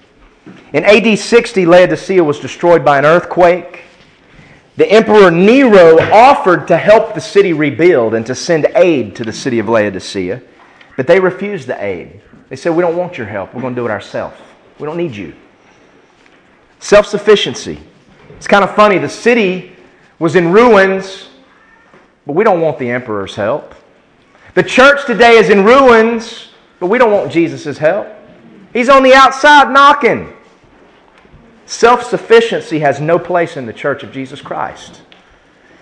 [0.74, 3.82] In AD 60, Laodicea was destroyed by an earthquake.
[4.78, 9.34] The Emperor Nero offered to help the city rebuild and to send aid to the
[9.34, 10.42] city of Laodicea,
[10.96, 12.22] but they refused the aid.
[12.48, 13.54] They said, We don't want your help.
[13.54, 14.38] We're going to do it ourselves.
[14.80, 15.34] We don't need you.
[16.80, 17.80] Self sufficiency.
[18.38, 19.00] It's kind of funny.
[19.00, 19.76] The city
[20.18, 21.30] was in ruins,
[22.26, 23.76] but we don't want the emperor's help.
[24.54, 28.08] The church today is in ruins, but we don't want Jesus' help.
[28.72, 30.34] He's on the outside knocking.
[31.70, 35.04] Self sufficiency has no place in the church of Jesus Christ.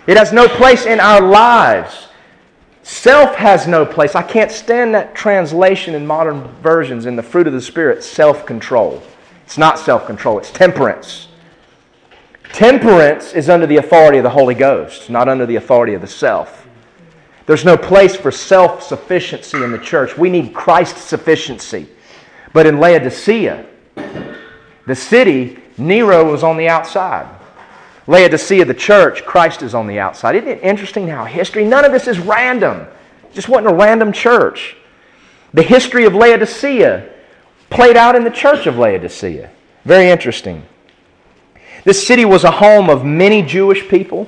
[0.06, 2.08] It has no place in our lives.
[2.82, 4.14] Self has no place.
[4.14, 8.44] I can't stand that translation in modern versions in the fruit of the Spirit self
[8.44, 9.02] control.
[9.46, 11.28] It's not self control, it's temperance.
[12.52, 16.06] Temperance is under the authority of the Holy Ghost, not under the authority of the
[16.06, 16.68] self.
[17.46, 20.18] There's no place for self sufficiency in the church.
[20.18, 21.88] We need Christ sufficiency.
[22.52, 23.64] But in Laodicea,
[24.88, 27.28] the city Nero was on the outside.
[28.06, 30.34] Laodicea, the church, Christ is on the outside.
[30.34, 32.80] Isn't it interesting how history, none of this is random.
[33.24, 34.76] It just wasn't a random church.
[35.52, 37.08] The history of Laodicea
[37.70, 39.50] played out in the church of Laodicea.
[39.84, 40.64] Very interesting.
[41.84, 44.26] This city was a home of many Jewish people.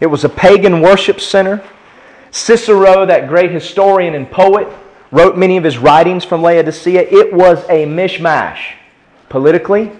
[0.00, 1.64] It was a pagan worship center.
[2.30, 4.68] Cicero, that great historian and poet,
[5.10, 7.02] wrote many of his writings from Laodicea.
[7.02, 8.74] It was a mishmash
[9.34, 9.90] politically,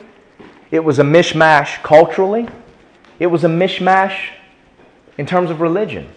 [0.70, 2.46] it was a mishmash culturally,
[3.18, 4.30] it was a mishmash
[5.18, 6.08] in terms of religion.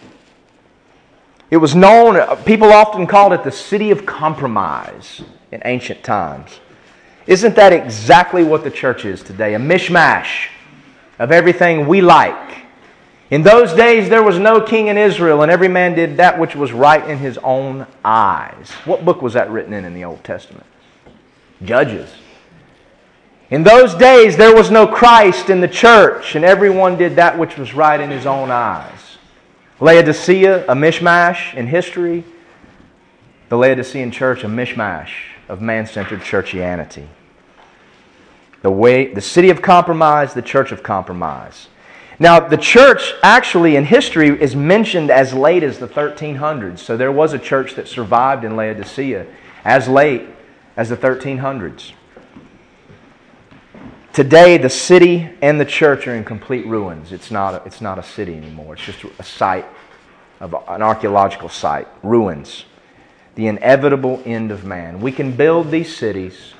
[1.50, 6.60] It was known, uh, people often called it the city of compromise in ancient times.
[7.26, 9.54] Isn't that exactly what the church is today?
[9.54, 10.46] A mishmash
[11.18, 12.66] of everything we like.
[13.30, 16.54] In those days, there was no king in Israel, and every man did that which
[16.54, 18.70] was right in his own eyes.
[18.84, 20.66] What book was that written in in the Old Testament?
[21.64, 22.08] Judges.
[23.50, 27.56] In those days, there was no Christ in the church, and everyone did that which
[27.56, 29.16] was right in his own eyes.
[29.80, 32.24] Laodicea, a mishmash in history,
[33.48, 35.10] The Laodicean church, a mishmash
[35.48, 37.06] of man centered churchianity.
[38.60, 41.68] The, way, the city of compromise, the church of compromise.
[42.18, 46.80] Now, the church actually in history is mentioned as late as the 1300s.
[46.80, 49.26] So there was a church that survived in Laodicea
[49.64, 50.26] as late
[50.76, 51.92] as the 1300s.
[54.12, 57.12] Today, the city and the church are in complete ruins.
[57.12, 59.66] It's not a, it's not a city anymore, it's just a site,
[60.40, 62.64] of an archaeological site, ruins.
[63.36, 65.00] The inevitable end of man.
[65.00, 66.54] We can build these cities,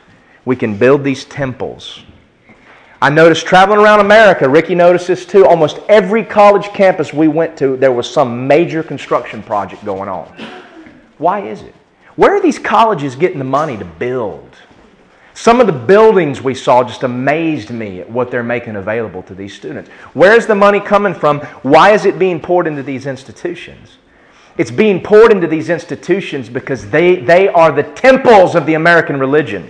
[0.44, 2.00] we can build these temples.
[3.00, 5.46] I noticed traveling around America, Ricky noticed this too.
[5.46, 10.26] Almost every college campus we went to, there was some major construction project going on.
[11.18, 11.74] Why is it?
[12.16, 14.47] Where are these colleges getting the money to build?
[15.38, 19.36] Some of the buildings we saw just amazed me at what they're making available to
[19.36, 19.88] these students.
[20.12, 21.38] Where's the money coming from?
[21.62, 23.98] Why is it being poured into these institutions?
[24.56, 29.20] It's being poured into these institutions because they, they are the temples of the American
[29.20, 29.68] religion.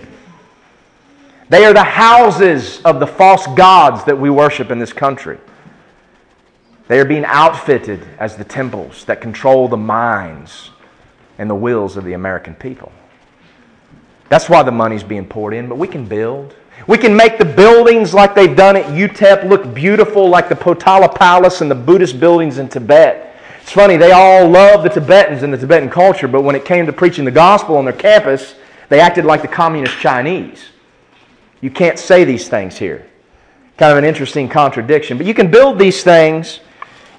[1.49, 5.37] They are the houses of the false gods that we worship in this country.
[6.87, 10.71] They are being outfitted as the temples that control the minds
[11.37, 12.91] and the wills of the American people.
[14.29, 16.55] That's why the money's being poured in, but we can build.
[16.87, 21.13] We can make the buildings like they've done at UTEP look beautiful, like the Potala
[21.13, 23.35] Palace and the Buddhist buildings in Tibet.
[23.61, 26.85] It's funny, they all love the Tibetans and the Tibetan culture, but when it came
[26.85, 28.55] to preaching the gospel on their campus,
[28.87, 30.63] they acted like the communist Chinese.
[31.61, 33.05] You can't say these things here.
[33.77, 35.17] Kind of an interesting contradiction.
[35.17, 36.59] But you can build these things.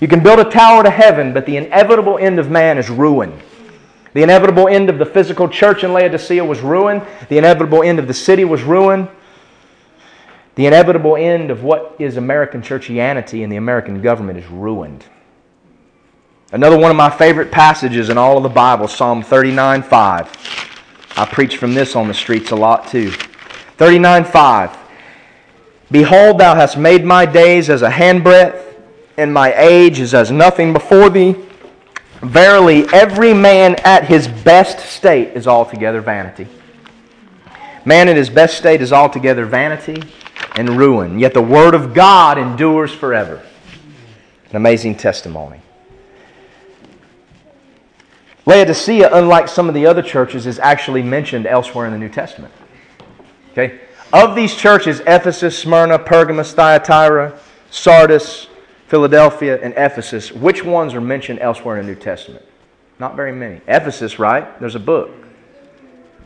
[0.01, 3.39] You can build a tower to heaven, but the inevitable end of man is ruin.
[4.13, 7.03] The inevitable end of the physical church in Laodicea was ruin.
[7.29, 9.09] The inevitable end of the city was ruin.
[10.57, 15.05] The inevitable end of what is American churchianity and the American government is ruined.
[16.53, 20.61] Another one of my favorite passages in all of the Bible, Psalm 39 5.
[21.17, 23.13] I preach from this on the streets a lot too.
[23.77, 24.79] 39 5.
[25.93, 28.77] Behold, thou hast made my days as a handbreadth,
[29.17, 31.37] and my age is as nothing before thee.
[32.23, 36.47] Verily, every man at his best state is altogether vanity.
[37.85, 40.03] Man at his best state is altogether vanity
[40.57, 41.19] and ruin.
[41.19, 43.43] Yet the Word of God endures forever.
[44.51, 45.61] An amazing testimony.
[48.45, 52.53] Laodicea, unlike some of the other churches, is actually mentioned elsewhere in the New Testament.
[53.53, 53.81] Okay?
[54.13, 57.39] Of these churches, Ephesus, Smyrna, Pergamos, Thyatira,
[57.71, 58.49] Sardis,
[58.91, 62.45] Philadelphia, and Ephesus, which ones are mentioned elsewhere in the New Testament?
[62.99, 63.61] Not very many.
[63.69, 64.59] Ephesus, right?
[64.59, 65.13] There's a book.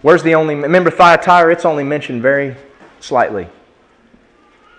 [0.01, 1.53] Where's the only, remember Thyatira?
[1.53, 2.57] It's only mentioned very
[3.01, 3.49] slightly.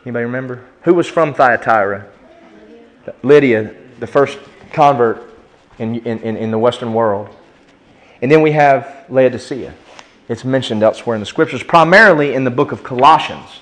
[0.03, 0.65] Anybody remember?
[0.81, 2.07] Who was from Thyatira?
[3.21, 4.39] Lydia, the first
[4.73, 5.21] convert
[5.77, 7.29] in, in, in the Western world.
[8.23, 9.75] And then we have Laodicea.
[10.27, 13.59] It's mentioned elsewhere in the scriptures, primarily in the book of Colossians.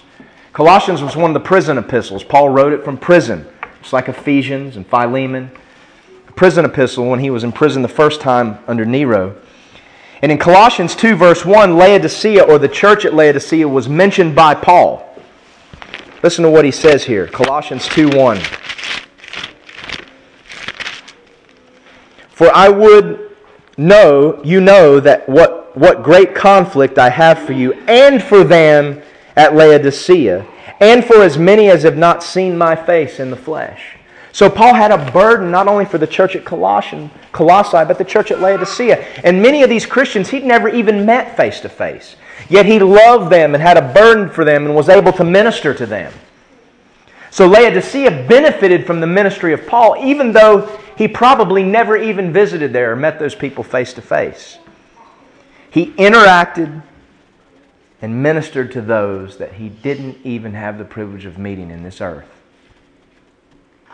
[0.53, 2.23] Colossians was one of the prison epistles.
[2.23, 3.45] Paul wrote it from prison.
[3.83, 5.51] It's like Ephesians and Philemon.
[6.29, 9.35] A prison epistle when he was in prison the first time under Nero.
[10.21, 14.55] And in Colossians 2, verse 1, Laodicea, or the church at Laodicea, was mentioned by
[14.55, 15.05] Paul.
[16.23, 18.37] Listen to what he says here Colossians 2 1.
[22.29, 23.35] For I would
[23.75, 29.01] know, you know, that what, what great conflict I have for you and for them
[29.35, 30.47] at Laodicea
[30.83, 33.95] and for as many as have not seen my face in the flesh.
[34.33, 38.31] So Paul had a burden not only for the church at Colossae, but the church
[38.31, 38.97] at Laodicea.
[39.23, 42.17] And many of these Christians he'd never even met face to face.
[42.49, 45.73] Yet he loved them and had a burden for them and was able to minister
[45.73, 46.11] to them.
[47.29, 50.67] So Laodicea benefited from the ministry of Paul, even though
[50.97, 54.57] he probably never even visited there or met those people face to face.
[55.69, 56.83] He interacted
[58.03, 62.01] and ministered to those that he didn't even have the privilege of meeting in this
[62.01, 62.27] earth.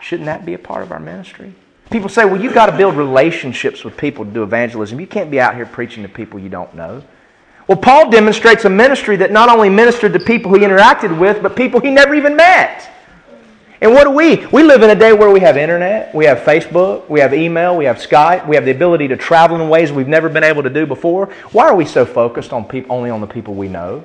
[0.02, 1.54] Shouldn't that be a part of our ministry?
[1.92, 5.00] People say, well, you've got to build relationships with people to do evangelism.
[5.00, 7.04] You can't be out here preaching to people you don't know.
[7.68, 11.56] Well, Paul demonstrates a ministry that not only ministered to people he interacted with, but
[11.56, 12.90] people he never even met.
[13.82, 14.46] And what do we?
[14.48, 17.78] We live in a day where we have internet, we have Facebook, we have email,
[17.78, 20.64] we have Skype, we have the ability to travel in ways we've never been able
[20.64, 21.28] to do before.
[21.54, 24.04] Why are we so focused on people, only on the people we know?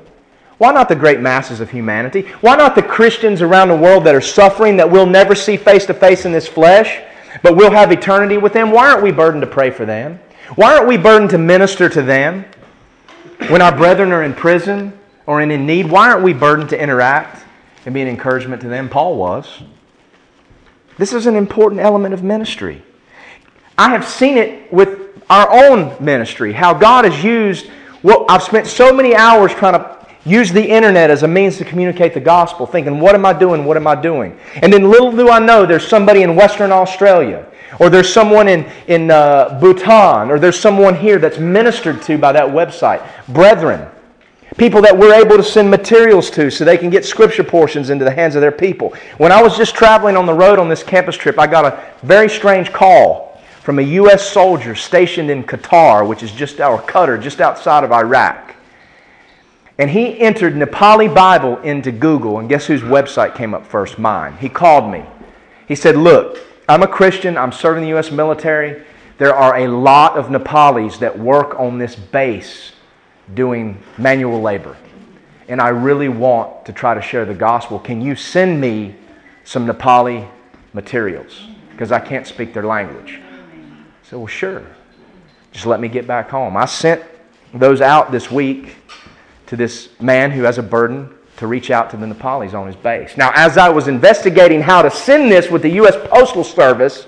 [0.59, 2.23] Why not the great masses of humanity?
[2.41, 5.87] Why not the Christians around the world that are suffering that we'll never see face
[5.87, 7.01] to face in this flesh,
[7.43, 8.71] but we'll have eternity with them?
[8.71, 10.21] Why aren't we burdened to pray for them?
[10.55, 12.45] Why aren't we burdened to minister to them?
[13.49, 14.97] When our brethren are in prison
[15.27, 17.44] or in need, why aren't we burdened to interact?
[17.85, 18.89] And be an encouragement to them.
[18.89, 19.63] Paul was.
[20.97, 22.83] This is an important element of ministry.
[23.77, 27.69] I have seen it with our own ministry, how God has used
[28.03, 31.65] what I've spent so many hours trying to use the internet as a means to
[31.65, 33.65] communicate the gospel, thinking, what am I doing?
[33.65, 34.39] What am I doing?
[34.63, 37.47] And then little do I know there's somebody in Western Australia,
[37.81, 42.33] or there's someone in, in uh, Bhutan, or there's someone here that's ministered to by
[42.33, 43.07] that website.
[43.29, 43.91] Brethren,
[44.57, 48.05] people that we're able to send materials to so they can get scripture portions into
[48.05, 48.95] the hands of their people.
[49.19, 51.83] When I was just traveling on the road on this campus trip, I got a
[52.03, 54.31] very strange call from a U.S.
[54.31, 58.55] soldier stationed in Qatar, which is just our Qatar, just outside of Iraq.
[59.79, 63.99] And he entered Nepali Bible into Google, and guess whose website came up first?
[63.99, 64.37] Mine.
[64.37, 65.05] He called me.
[65.67, 66.39] He said, Look,
[66.69, 68.13] I'm a Christian, I'm serving the U.S.
[68.13, 68.85] military.
[69.19, 72.74] There are a lot of Nepalis that work on this base
[73.33, 74.77] doing manual labor.
[75.49, 77.79] And I really want to try to share the gospel.
[77.79, 78.95] Can you send me
[79.45, 80.29] some Nepali
[80.73, 81.47] materials?
[81.71, 83.21] Because I can't speak their language.
[83.21, 84.63] I said, Well, sure.
[85.53, 86.57] Just let me get back home.
[86.57, 87.03] I sent
[87.53, 88.77] those out this week
[89.47, 92.77] to this man who has a burden to reach out to the Nepalis on his
[92.77, 93.17] base.
[93.17, 95.97] Now, as I was investigating how to send this with the U.S.
[96.09, 97.07] Postal Service,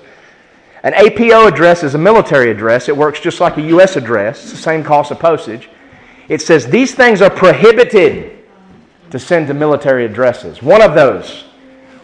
[0.82, 2.88] an APO address is a military address.
[2.88, 3.96] It works just like a U.S.
[3.96, 5.68] address, it's the same cost of postage.
[6.28, 8.44] It says these things are prohibited
[9.10, 10.62] to send to military addresses.
[10.62, 11.44] One of those,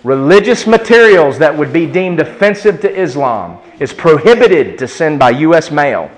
[0.04, 5.70] religious materials that would be deemed offensive to Islam, is prohibited to send by U.S.
[5.70, 6.10] mail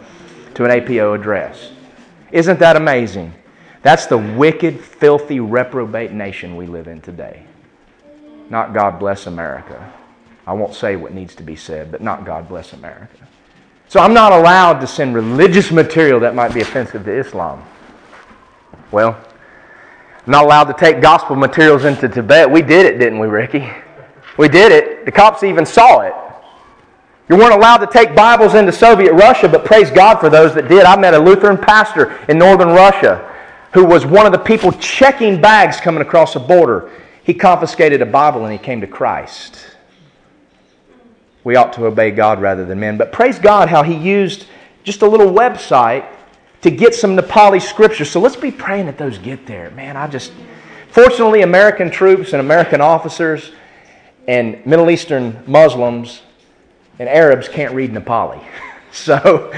[0.55, 1.71] to an APO address.
[2.31, 3.33] Isn't that amazing?
[3.83, 7.45] That's the wicked, filthy, reprobate nation we live in today.
[8.51, 9.93] Not God bless America.
[10.47, 13.27] I won't say what needs to be said, but not God bless America.
[13.89, 17.63] So I'm not allowed to send religious material that might be offensive to Islam.
[18.95, 19.19] Well,
[20.25, 22.49] not allowed to take gospel materials into Tibet.
[22.49, 23.69] We did it, didn't we, Ricky?
[24.39, 25.05] We did it.
[25.05, 26.15] The cops even saw it.
[27.29, 30.69] You weren't allowed to take Bibles into Soviet Russia, but praise God for those that
[30.69, 30.85] did.
[30.85, 33.29] I met a Lutheran pastor in northern Russia
[33.73, 36.89] who was one of the people checking bags coming across the border.
[37.25, 39.59] He confiscated a Bible and he came to Christ.
[41.43, 42.97] We ought to obey God rather than men.
[42.97, 44.47] But praise God how he used
[44.85, 46.14] just a little website
[46.65, 48.07] to get some Nepali scripture.
[48.07, 49.71] So let's be praying that those get there.
[49.71, 50.33] Man, I just.
[50.89, 53.53] Fortunately, American troops and American officers
[54.27, 56.23] and Middle Eastern Muslims
[56.99, 58.43] and Arabs can't read Nepali.
[58.93, 59.53] So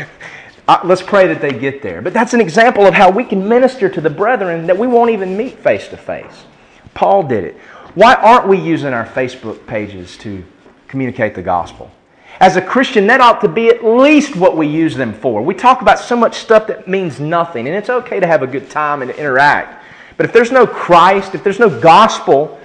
[0.66, 2.00] uh, let's pray that they get there.
[2.00, 5.10] But that's an example of how we can minister to the brethren that we won't
[5.10, 6.46] even meet face to face.
[6.94, 7.56] Paul did it.
[7.94, 10.42] Why aren't we using our Facebook pages to
[10.88, 11.90] communicate the gospel?
[12.38, 15.42] As a Christian, that ought to be at least what we use them for.
[15.42, 18.46] We talk about so much stuff that means nothing, and it's okay to have a
[18.46, 19.84] good time and to interact.
[20.16, 22.58] But if there's no Christ, if there's no gospel,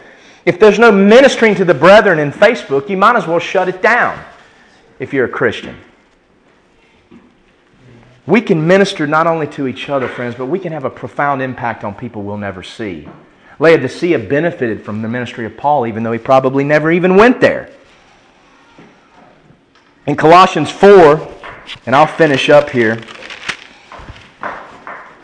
[0.45, 3.81] if there's no ministering to the brethren in Facebook, you might as well shut it
[3.81, 4.21] down
[4.99, 5.77] if you're a Christian.
[8.27, 11.41] We can minister not only to each other, friends, but we can have a profound
[11.41, 13.07] impact on people we'll never see.
[13.59, 17.69] Laodicea benefited from the ministry of Paul, even though he probably never even went there.
[20.11, 21.25] In Colossians 4,
[21.85, 23.01] and I'll finish up here.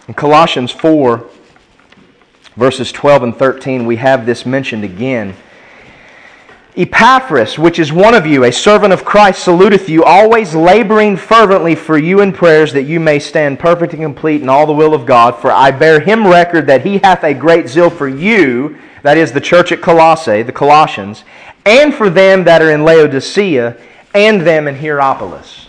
[0.07, 1.29] In Colossians 4,
[2.55, 5.35] verses 12 and 13, we have this mentioned again.
[6.77, 11.75] Epaphras, which is one of you, a servant of Christ, saluteth you, always laboring fervently
[11.75, 14.93] for you in prayers that you may stand perfect and complete in all the will
[14.93, 15.35] of God.
[15.35, 19.33] For I bear him record that he hath a great zeal for you, that is,
[19.33, 21.25] the church at Colossae, the Colossians,
[21.65, 23.75] and for them that are in Laodicea,
[24.18, 25.68] and them in Hierapolis.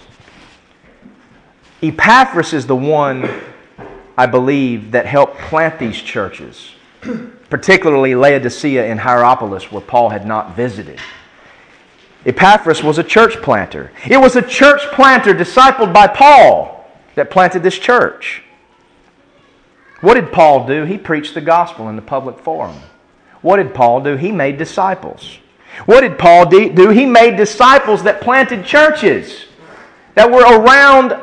[1.83, 3.29] Epaphras is the one,
[4.17, 6.73] I believe, that helped plant these churches
[7.51, 10.99] particularly Laodicea and Hierapolis, where Paul had not visited.
[12.27, 13.91] Epaphras was a church planter.
[14.09, 18.43] It was a church planter discipled by Paul that planted this church.
[20.01, 20.85] What did Paul do?
[20.85, 22.77] He preached the gospel in the public forum.
[23.41, 24.17] What did Paul do?
[24.17, 25.39] He made disciples.
[25.87, 26.91] What did Paul do?
[26.91, 29.47] He made disciples that planted churches
[30.15, 31.17] that were around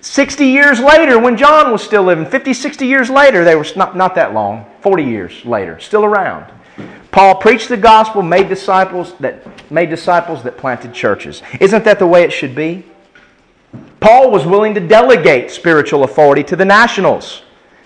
[0.00, 3.96] 60 years later, when John was still living, 50, 60 years later, they were not,
[3.96, 6.52] not that long, 40 years later, still around.
[7.10, 11.42] Paul preached the gospel, made disciples that made disciples that planted churches.
[11.60, 12.84] Isn't that the way it should be?
[13.98, 17.42] Paul was willing to delegate spiritual authority to the nationals,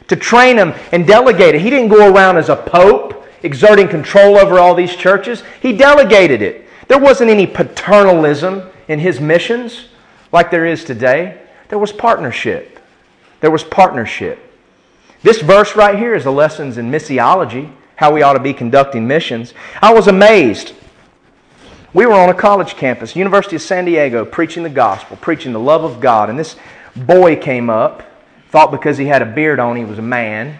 [0.08, 1.60] to train them and delegate it.
[1.62, 5.42] He didn't go around as a pope exerting control over all these churches.
[5.60, 6.66] He delegated it.
[6.88, 9.86] There wasn't any paternalism in his missions
[10.32, 11.40] like there is today.
[11.68, 12.80] There was partnership.
[13.40, 14.38] There was partnership.
[15.22, 19.06] This verse right here is the lessons in missiology, how we ought to be conducting
[19.06, 19.54] missions.
[19.82, 20.72] I was amazed.
[21.92, 25.60] We were on a college campus, University of San Diego, preaching the gospel, preaching the
[25.60, 26.30] love of God.
[26.30, 26.56] And this
[26.96, 28.02] boy came up,
[28.50, 30.58] thought because he had a beard on he was a man,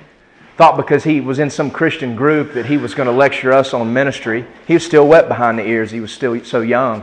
[0.61, 3.73] thought because he was in some Christian group that he was going to lecture us
[3.73, 4.45] on ministry.
[4.67, 7.03] He was still wet behind the ears, he was still so young.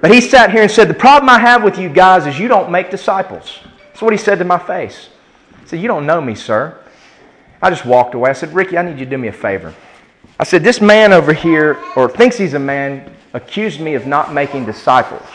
[0.00, 2.48] But he sat here and said, The problem I have with you guys is you
[2.48, 3.58] don't make disciples.
[3.88, 5.10] That's what he said to my face.
[5.60, 6.74] He said, You don't know me, sir.
[7.60, 8.30] I just walked away.
[8.30, 9.74] I said, Ricky, I need you to do me a favor.
[10.40, 14.32] I said, This man over here, or thinks he's a man, accused me of not
[14.32, 15.28] making disciples.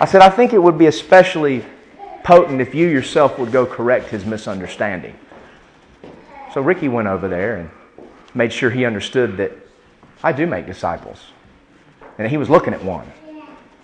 [0.00, 1.64] I said, I think it would be especially
[2.24, 5.14] potent if you yourself would go correct his misunderstanding.
[6.52, 7.70] So Ricky went over there and
[8.34, 9.52] made sure he understood that
[10.22, 11.18] I do make disciples.
[12.18, 13.10] And he was looking at one.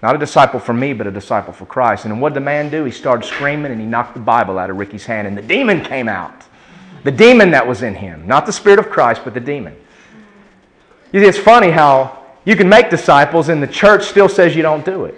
[0.03, 2.05] Not a disciple for me, but a disciple for Christ.
[2.05, 2.85] And what did the man do?
[2.85, 5.83] He started screaming and he knocked the Bible out of Ricky's hand, and the demon
[5.83, 6.45] came out.
[7.05, 8.27] The demon that was in him.
[8.27, 9.77] Not the Spirit of Christ, but the demon.
[11.12, 14.62] You see, it's funny how you can make disciples and the church still says you
[14.62, 15.14] don't do it.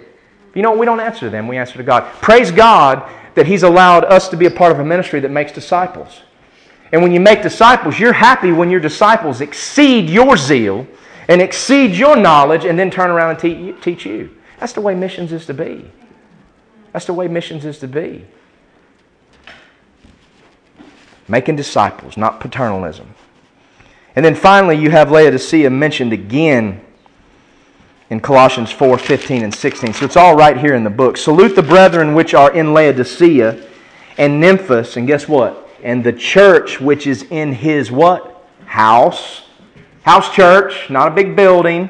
[0.55, 2.03] You know, we don't answer them, we answer to God.
[2.21, 5.51] Praise God that He's allowed us to be a part of a ministry that makes
[5.51, 6.21] disciples.
[6.91, 10.87] And when you make disciples, you're happy when your disciples exceed your zeal
[11.27, 14.35] and exceed your knowledge and then turn around and teach you.
[14.59, 15.89] That's the way missions is to be.
[16.91, 18.25] That's the way missions is to be.
[21.27, 23.13] Making disciples, not paternalism.
[24.15, 26.81] And then finally, you have Laodicea mentioned again
[28.09, 29.93] in Colossians 4 15 and 16.
[29.93, 31.15] So it's all right here in the book.
[31.17, 33.63] Salute the brethren which are in Laodicea
[34.17, 35.68] and Nymphas, and guess what?
[35.83, 38.45] And the church which is in his what?
[38.65, 39.43] House.
[40.03, 41.89] House church, not a big building.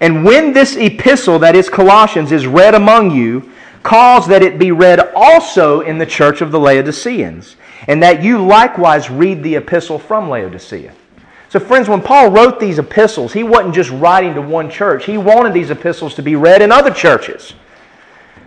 [0.00, 4.72] And when this epistle, that is Colossians, is read among you, cause that it be
[4.72, 9.98] read also in the church of the Laodiceans, and that you likewise read the epistle
[9.98, 10.92] from Laodicea.
[11.48, 15.04] So, friends, when Paul wrote these epistles, he wasn't just writing to one church.
[15.04, 17.52] He wanted these epistles to be read in other churches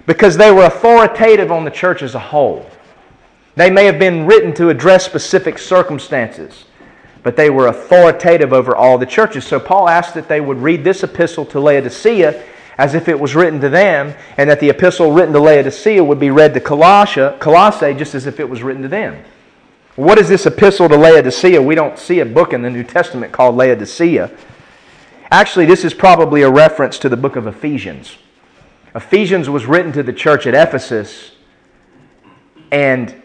[0.07, 2.69] because they were authoritative on the church as a whole.
[3.55, 6.65] They may have been written to address specific circumstances
[7.25, 9.47] but they were authoritative over all the churches.
[9.47, 12.43] So Paul asked that they would read this epistle to Laodicea
[12.77, 16.19] as if it was written to them, and that the epistle written to Laodicea would
[16.19, 19.23] be read to Colossae just as if it was written to them.
[19.95, 21.59] What is this epistle to Laodicea?
[21.59, 24.29] We don't see a book in the New Testament called Laodicea.
[25.31, 28.17] Actually, this is probably a reference to the book of Ephesians.
[28.93, 31.31] Ephesians was written to the church at Ephesus,
[32.71, 33.19] and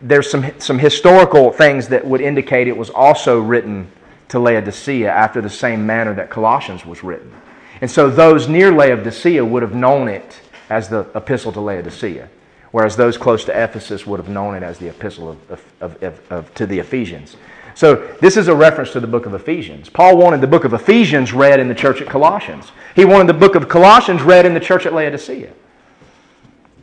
[0.00, 3.90] there's some, some historical things that would indicate it was also written
[4.28, 7.32] to Laodicea after the same manner that Colossians was written.
[7.80, 10.40] And so those near Laodicea would have known it
[10.70, 12.28] as the epistle to Laodicea,
[12.70, 16.32] whereas those close to Ephesus would have known it as the epistle of, of, of,
[16.32, 17.36] of, to the Ephesians.
[17.74, 19.88] So this is a reference to the book of Ephesians.
[19.88, 22.72] Paul wanted the book of Ephesians read in the church at Colossians.
[22.96, 25.52] He wanted the book of Colossians read in the church at Laodicea.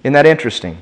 [0.04, 0.82] Isn't that interesting?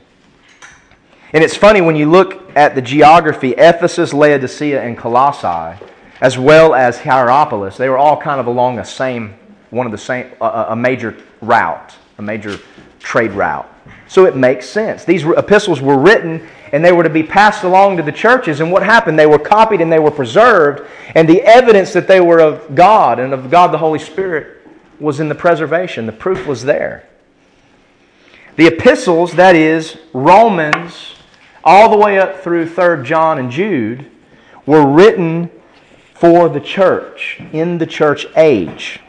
[1.33, 5.83] And it's funny when you look at the geography, Ephesus, Laodicea, and Colossae,
[6.21, 9.33] as well as Hierapolis, they were all kind of along a same,
[9.71, 12.59] one of the same, a, a major route, a major
[12.99, 13.67] trade route.
[14.07, 15.05] So it makes sense.
[15.05, 18.59] These epistles were written and they were to be passed along to the churches.
[18.59, 19.17] And what happened?
[19.17, 20.87] They were copied and they were preserved.
[21.15, 24.67] And the evidence that they were of God and of God the Holy Spirit
[24.99, 26.05] was in the preservation.
[26.05, 27.09] The proof was there.
[28.55, 31.12] The epistles, that is, Romans,
[31.63, 34.09] all the way up through 3rd John and Jude,
[34.65, 35.49] were written
[36.13, 38.99] for the church, in the church age.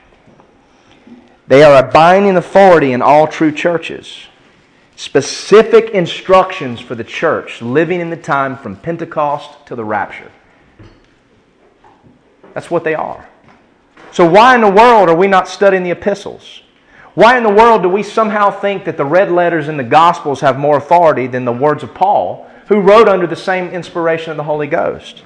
[1.46, 4.26] They are a binding authority in all true churches.
[4.96, 10.30] Specific instructions for the church living in the time from Pentecost to the rapture.
[12.54, 13.28] That's what they are.
[14.12, 16.62] So, why in the world are we not studying the epistles?
[17.14, 20.40] Why in the world do we somehow think that the red letters in the Gospels
[20.40, 24.36] have more authority than the words of Paul, who wrote under the same inspiration of
[24.36, 25.22] the Holy Ghost?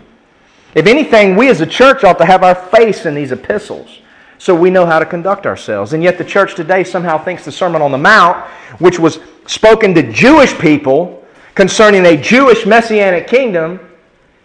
[0.74, 4.00] If anything, we as a church ought to have our face in these epistles
[4.38, 5.92] so we know how to conduct ourselves.
[5.92, 8.46] And yet the church today somehow thinks the Sermon on the Mount,
[8.78, 11.24] which was spoken to Jewish people
[11.54, 13.80] concerning a Jewish messianic kingdom,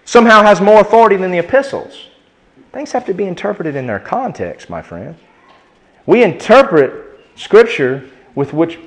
[0.06, 2.08] somehow has more authority than the epistles.
[2.72, 5.16] Things have to be interpreted in their context, my friend.
[6.08, 8.80] We interpret Scripture with which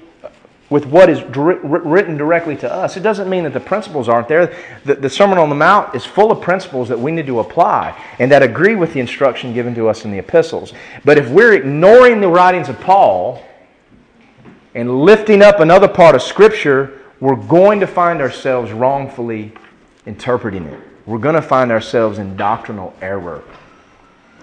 [0.69, 2.97] with what is written directly to us.
[2.97, 4.55] It doesn't mean that the principles aren't there.
[4.85, 8.01] The, the, Sermon on the Mount is full of principles that we need to apply
[8.19, 10.73] and that agree with the instruction given to us in the epistles.
[11.05, 13.45] But if we're ignoring the writings of Paul
[14.75, 19.53] and lifting up another part of Scripture, we're going to find ourselves wrongfully
[20.05, 20.81] interpreting it.
[21.07, 23.45] We're going to find ourselves in doctrinal error.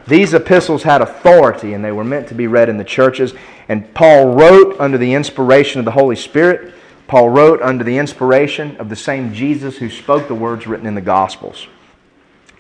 [0.08, 3.34] These epistles had authority and they were meant to be read in the churches.
[3.70, 6.74] And Paul wrote under the inspiration of the Holy Spirit
[7.08, 10.96] Paul wrote under the inspiration of the same Jesus who spoke the words written in
[10.96, 11.68] the Gospels.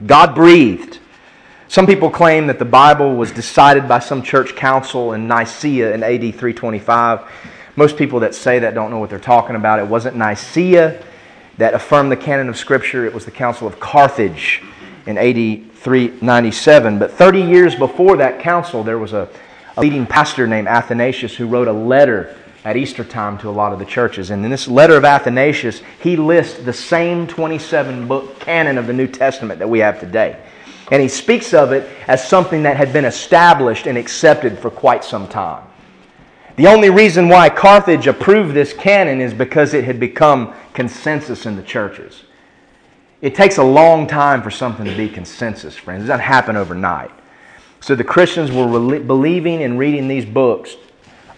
[0.05, 0.99] God breathed.
[1.67, 6.03] Some people claim that the Bible was decided by some church council in Nicaea in
[6.03, 7.21] AD 325.
[7.75, 9.79] Most people that say that don't know what they're talking about.
[9.79, 11.03] It wasn't Nicaea
[11.57, 14.61] that affirmed the canon of Scripture, it was the Council of Carthage
[15.05, 16.99] in AD 397.
[16.99, 19.29] But 30 years before that council, there was a,
[19.75, 22.35] a leading pastor named Athanasius who wrote a letter
[22.65, 24.29] at Easter time to a lot of the churches.
[24.29, 28.93] And in this letter of Athanasius, he lists the same 27 book canon of the
[28.93, 30.41] New Testament that we have today.
[30.91, 35.03] And he speaks of it as something that had been established and accepted for quite
[35.03, 35.63] some time.
[36.55, 41.55] The only reason why Carthage approved this canon is because it had become consensus in
[41.55, 42.22] the churches.
[43.23, 46.03] It takes a long time for something to be consensus, friends.
[46.03, 47.09] It doesn't happen overnight.
[47.79, 50.75] So the Christians were believing and reading these books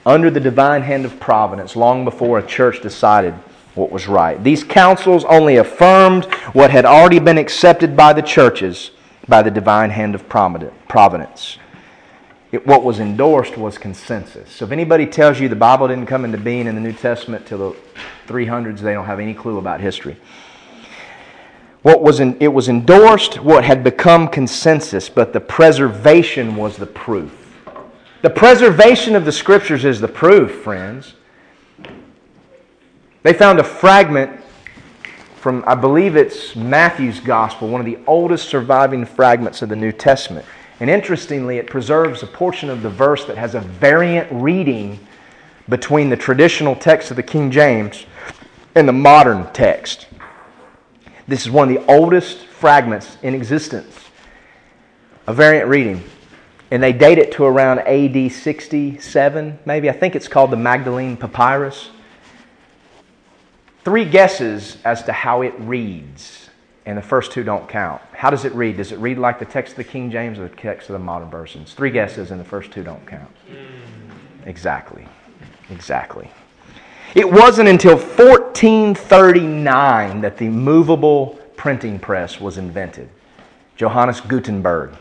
[0.04, 3.36] under the divine hand of providence long before a church decided
[3.76, 4.44] what was right.
[4.44, 8.90] These councils only affirmed what had already been accepted by the churches
[9.28, 11.60] by the divine hand of providence.
[12.52, 14.50] It, what was endorsed was consensus.
[14.50, 17.46] So if anybody tells you the Bible didn't come into being in the New Testament
[17.46, 17.78] till the
[18.26, 20.18] 300s, they don't have any clue about history.
[21.86, 26.88] What was in, it was endorsed what had become consensus, but the preservation was the
[26.88, 27.56] proof.
[28.24, 31.14] The preservation of the scriptures is the proof, friends.
[33.22, 34.32] They found a fragment
[35.36, 39.92] from, I believe it's Matthew's gospel, one of the oldest surviving fragments of the New
[39.92, 40.44] Testament.
[40.80, 44.98] And interestingly, it preserves a portion of the verse that has a variant reading
[45.70, 48.08] between the traditional text of the King James
[48.74, 50.08] and the modern text.
[51.28, 53.94] This is one of the oldest fragments in existence.
[55.28, 56.04] A variant reading
[56.72, 59.90] and they date it to around AD 67, maybe.
[59.90, 61.90] I think it's called the Magdalene Papyrus.
[63.84, 66.50] Three guesses as to how it reads,
[66.88, 68.02] and the first two don't count.
[68.14, 68.78] How does it read?
[68.78, 71.00] Does it read like the text of the King James or the text of the
[71.00, 71.74] modern versions?
[71.74, 73.30] Three guesses, and the first two don't count.
[73.48, 74.48] Hmm.
[74.50, 75.08] Exactly.
[75.70, 76.32] Exactly.
[77.14, 83.10] It wasn't until 1439 that the movable printing press was invented.
[83.78, 84.96] Johannes Gutenberg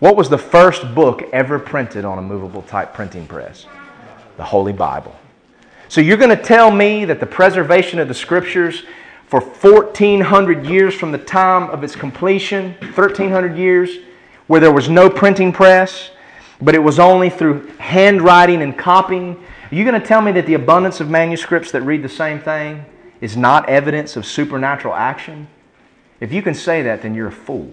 [0.00, 3.66] what was the first book ever printed on a movable type printing press?
[4.38, 5.14] The Holy Bible.
[5.88, 8.84] So you're going to tell me that the preservation of the Scriptures
[9.26, 13.98] for 1400 years from the time of its completion, 1300 years,
[14.46, 16.10] where there was no printing press,
[16.62, 19.44] but it was only through handwriting and copying.
[19.70, 22.40] Are you going to tell me that the abundance of manuscripts that read the same
[22.40, 22.84] thing
[23.20, 25.46] is not evidence of supernatural action?
[26.18, 27.70] If you can say that, then you're a fool.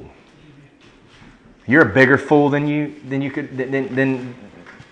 [1.65, 4.35] You're a bigger fool than you than you could than, than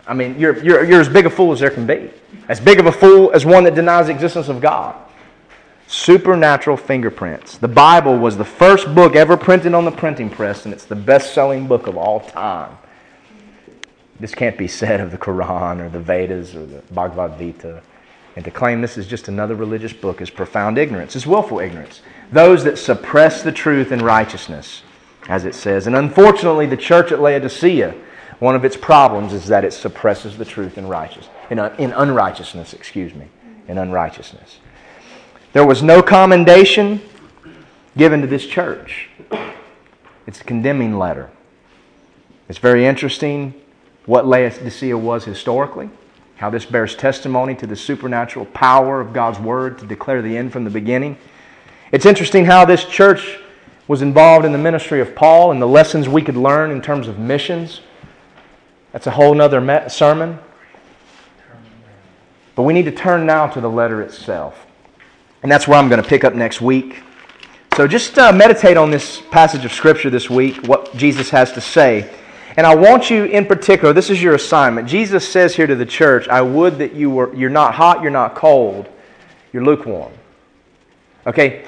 [0.06, 2.10] I mean you're, you're you're as big a fool as there can be.
[2.50, 4.96] As big of a fool as one that denies the existence of God.
[5.88, 7.58] Supernatural fingerprints.
[7.58, 10.96] The Bible was the first book ever printed on the printing press, and it's the
[10.96, 12.76] best selling book of all time.
[14.20, 17.82] This can't be said of the Quran or the Vedas or the Bhagavad Gita.
[18.36, 22.02] And to claim this is just another religious book is profound ignorance, is willful ignorance.
[22.32, 24.84] Those that suppress the truth in righteousness
[25.28, 25.88] as it says.
[25.88, 27.96] And unfortunately, the church at Laodicea,
[28.40, 31.94] one of its problems is that it suppresses the truth in righteousness, in, uh, in
[31.94, 33.28] unrighteousness, excuse me,
[33.68, 34.60] in unrighteousness.
[35.54, 37.02] There was no commendation
[37.98, 39.10] given to this church.
[40.28, 41.30] It's a condemning letter.
[42.50, 43.54] It's very interesting
[44.06, 45.90] what Laodicea was historically,
[46.36, 50.52] how this bears testimony to the supernatural power of God's word to declare the end
[50.52, 51.18] from the beginning.
[51.92, 53.40] It's interesting how this church
[53.88, 57.08] was involved in the ministry of Paul and the lessons we could learn in terms
[57.08, 57.82] of missions.
[58.92, 60.40] That's a whole other sermon.
[62.56, 64.66] But we need to turn now to the letter itself.
[65.44, 67.04] And that's where I'm going to pick up next week.
[67.76, 71.62] So just uh, meditate on this passage of Scripture this week, what Jesus has to
[71.62, 72.10] say.
[72.58, 74.88] And I want you in particular, this is your assignment.
[74.88, 78.12] Jesus says here to the church, I would that you were, you're not hot, you're
[78.12, 78.88] not cold,
[79.52, 80.14] you're lukewarm.
[81.28, 81.66] Okay?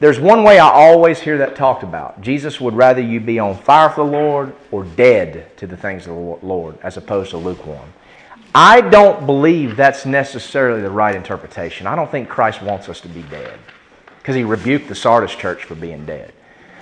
[0.00, 2.20] There's one way I always hear that talked about.
[2.20, 6.06] Jesus would rather you be on fire for the Lord or dead to the things
[6.06, 7.92] of the Lord as opposed to lukewarm.
[8.54, 11.86] I don't believe that's necessarily the right interpretation.
[11.86, 13.58] I don't think Christ wants us to be dead
[14.18, 16.32] because he rebuked the Sardis church for being dead.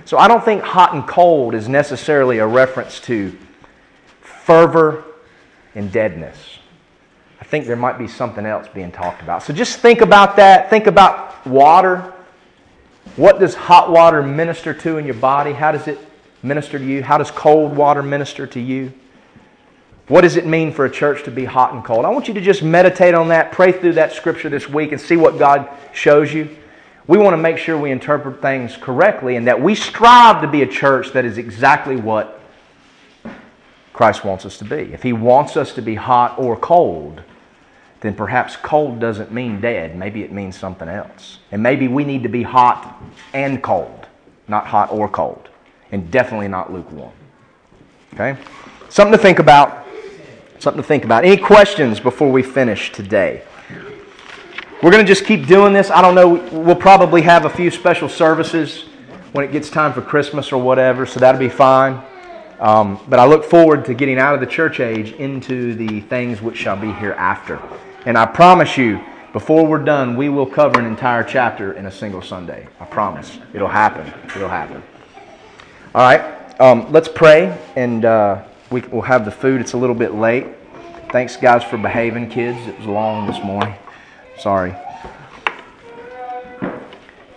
[0.06, 3.36] So I don't think hot and cold is necessarily a reference to
[4.20, 5.04] fervor
[5.74, 6.38] and deadness.
[7.40, 9.42] I think there might be something else being talked about.
[9.42, 10.70] So just think about that.
[10.70, 12.14] Think about water.
[13.16, 15.52] What does hot water minister to in your body?
[15.52, 15.98] How does it
[16.40, 17.02] minister to you?
[17.02, 18.92] How does cold water minister to you?
[20.06, 22.04] What does it mean for a church to be hot and cold?
[22.04, 25.00] I want you to just meditate on that, pray through that scripture this week, and
[25.00, 26.56] see what God shows you.
[27.08, 30.62] We want to make sure we interpret things correctly and that we strive to be
[30.62, 32.40] a church that is exactly what
[33.92, 34.92] Christ wants us to be.
[34.92, 37.22] If He wants us to be hot or cold,
[38.00, 39.96] then perhaps cold doesn't mean dead.
[39.96, 41.38] Maybe it means something else.
[41.52, 43.00] And maybe we need to be hot
[43.32, 44.06] and cold,
[44.48, 45.48] not hot or cold,
[45.92, 47.12] and definitely not lukewarm.
[48.14, 48.36] Okay?
[48.88, 49.86] Something to think about.
[50.58, 51.24] Something to think about.
[51.24, 53.42] Any questions before we finish today?
[54.86, 55.90] We're going to just keep doing this.
[55.90, 56.34] I don't know.
[56.52, 58.82] We'll probably have a few special services
[59.32, 62.00] when it gets time for Christmas or whatever, so that'll be fine.
[62.60, 66.40] Um, but I look forward to getting out of the church age into the things
[66.40, 67.60] which shall be hereafter.
[68.04, 71.90] And I promise you, before we're done, we will cover an entire chapter in a
[71.90, 72.68] single Sunday.
[72.78, 73.38] I promise.
[73.54, 74.06] It'll happen.
[74.36, 74.84] It'll happen.
[75.96, 76.60] All right.
[76.60, 79.60] Um, let's pray, and uh, we, we'll have the food.
[79.60, 80.46] It's a little bit late.
[81.10, 82.68] Thanks, guys, for behaving, kids.
[82.68, 83.74] It was long this morning.
[84.38, 84.74] Sorry.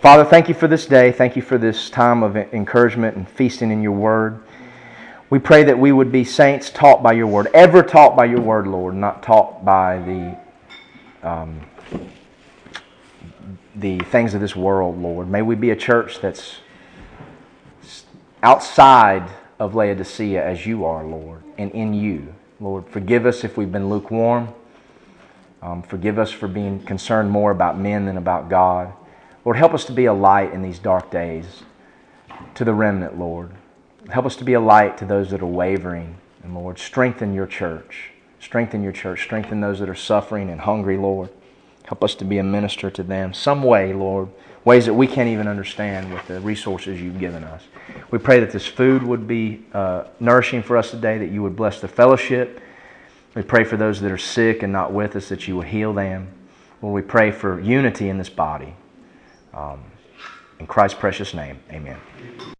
[0.00, 1.12] Father, thank you for this day.
[1.12, 4.40] Thank you for this time of encouragement and feasting in your word.
[5.28, 8.40] We pray that we would be saints taught by your word, ever taught by your
[8.40, 11.60] word, Lord, not taught by the um,
[13.76, 15.28] the things of this world, Lord.
[15.28, 16.56] May we be a church that's
[18.42, 22.34] outside of Laodicea as you are, Lord, and in you.
[22.58, 24.52] Lord, forgive us if we've been lukewarm.
[25.62, 28.92] Um, forgive us for being concerned more about men than about God.
[29.44, 31.62] Lord, help us to be a light in these dark days
[32.54, 33.50] to the remnant, Lord.
[34.08, 36.16] Help us to be a light to those that are wavering.
[36.42, 38.10] And Lord, strengthen your church.
[38.38, 39.22] Strengthen your church.
[39.22, 41.30] Strengthen those that are suffering and hungry, Lord.
[41.84, 44.28] Help us to be a minister to them some way, Lord,
[44.64, 47.64] ways that we can't even understand with the resources you've given us.
[48.10, 51.56] We pray that this food would be uh, nourishing for us today, that you would
[51.56, 52.60] bless the fellowship.
[53.34, 55.92] We pray for those that are sick and not with us, that you will heal
[55.92, 56.28] them.
[56.82, 58.74] Lord, we pray for unity in this body.
[59.54, 59.84] Um,
[60.58, 61.98] in Christ's precious name, amen.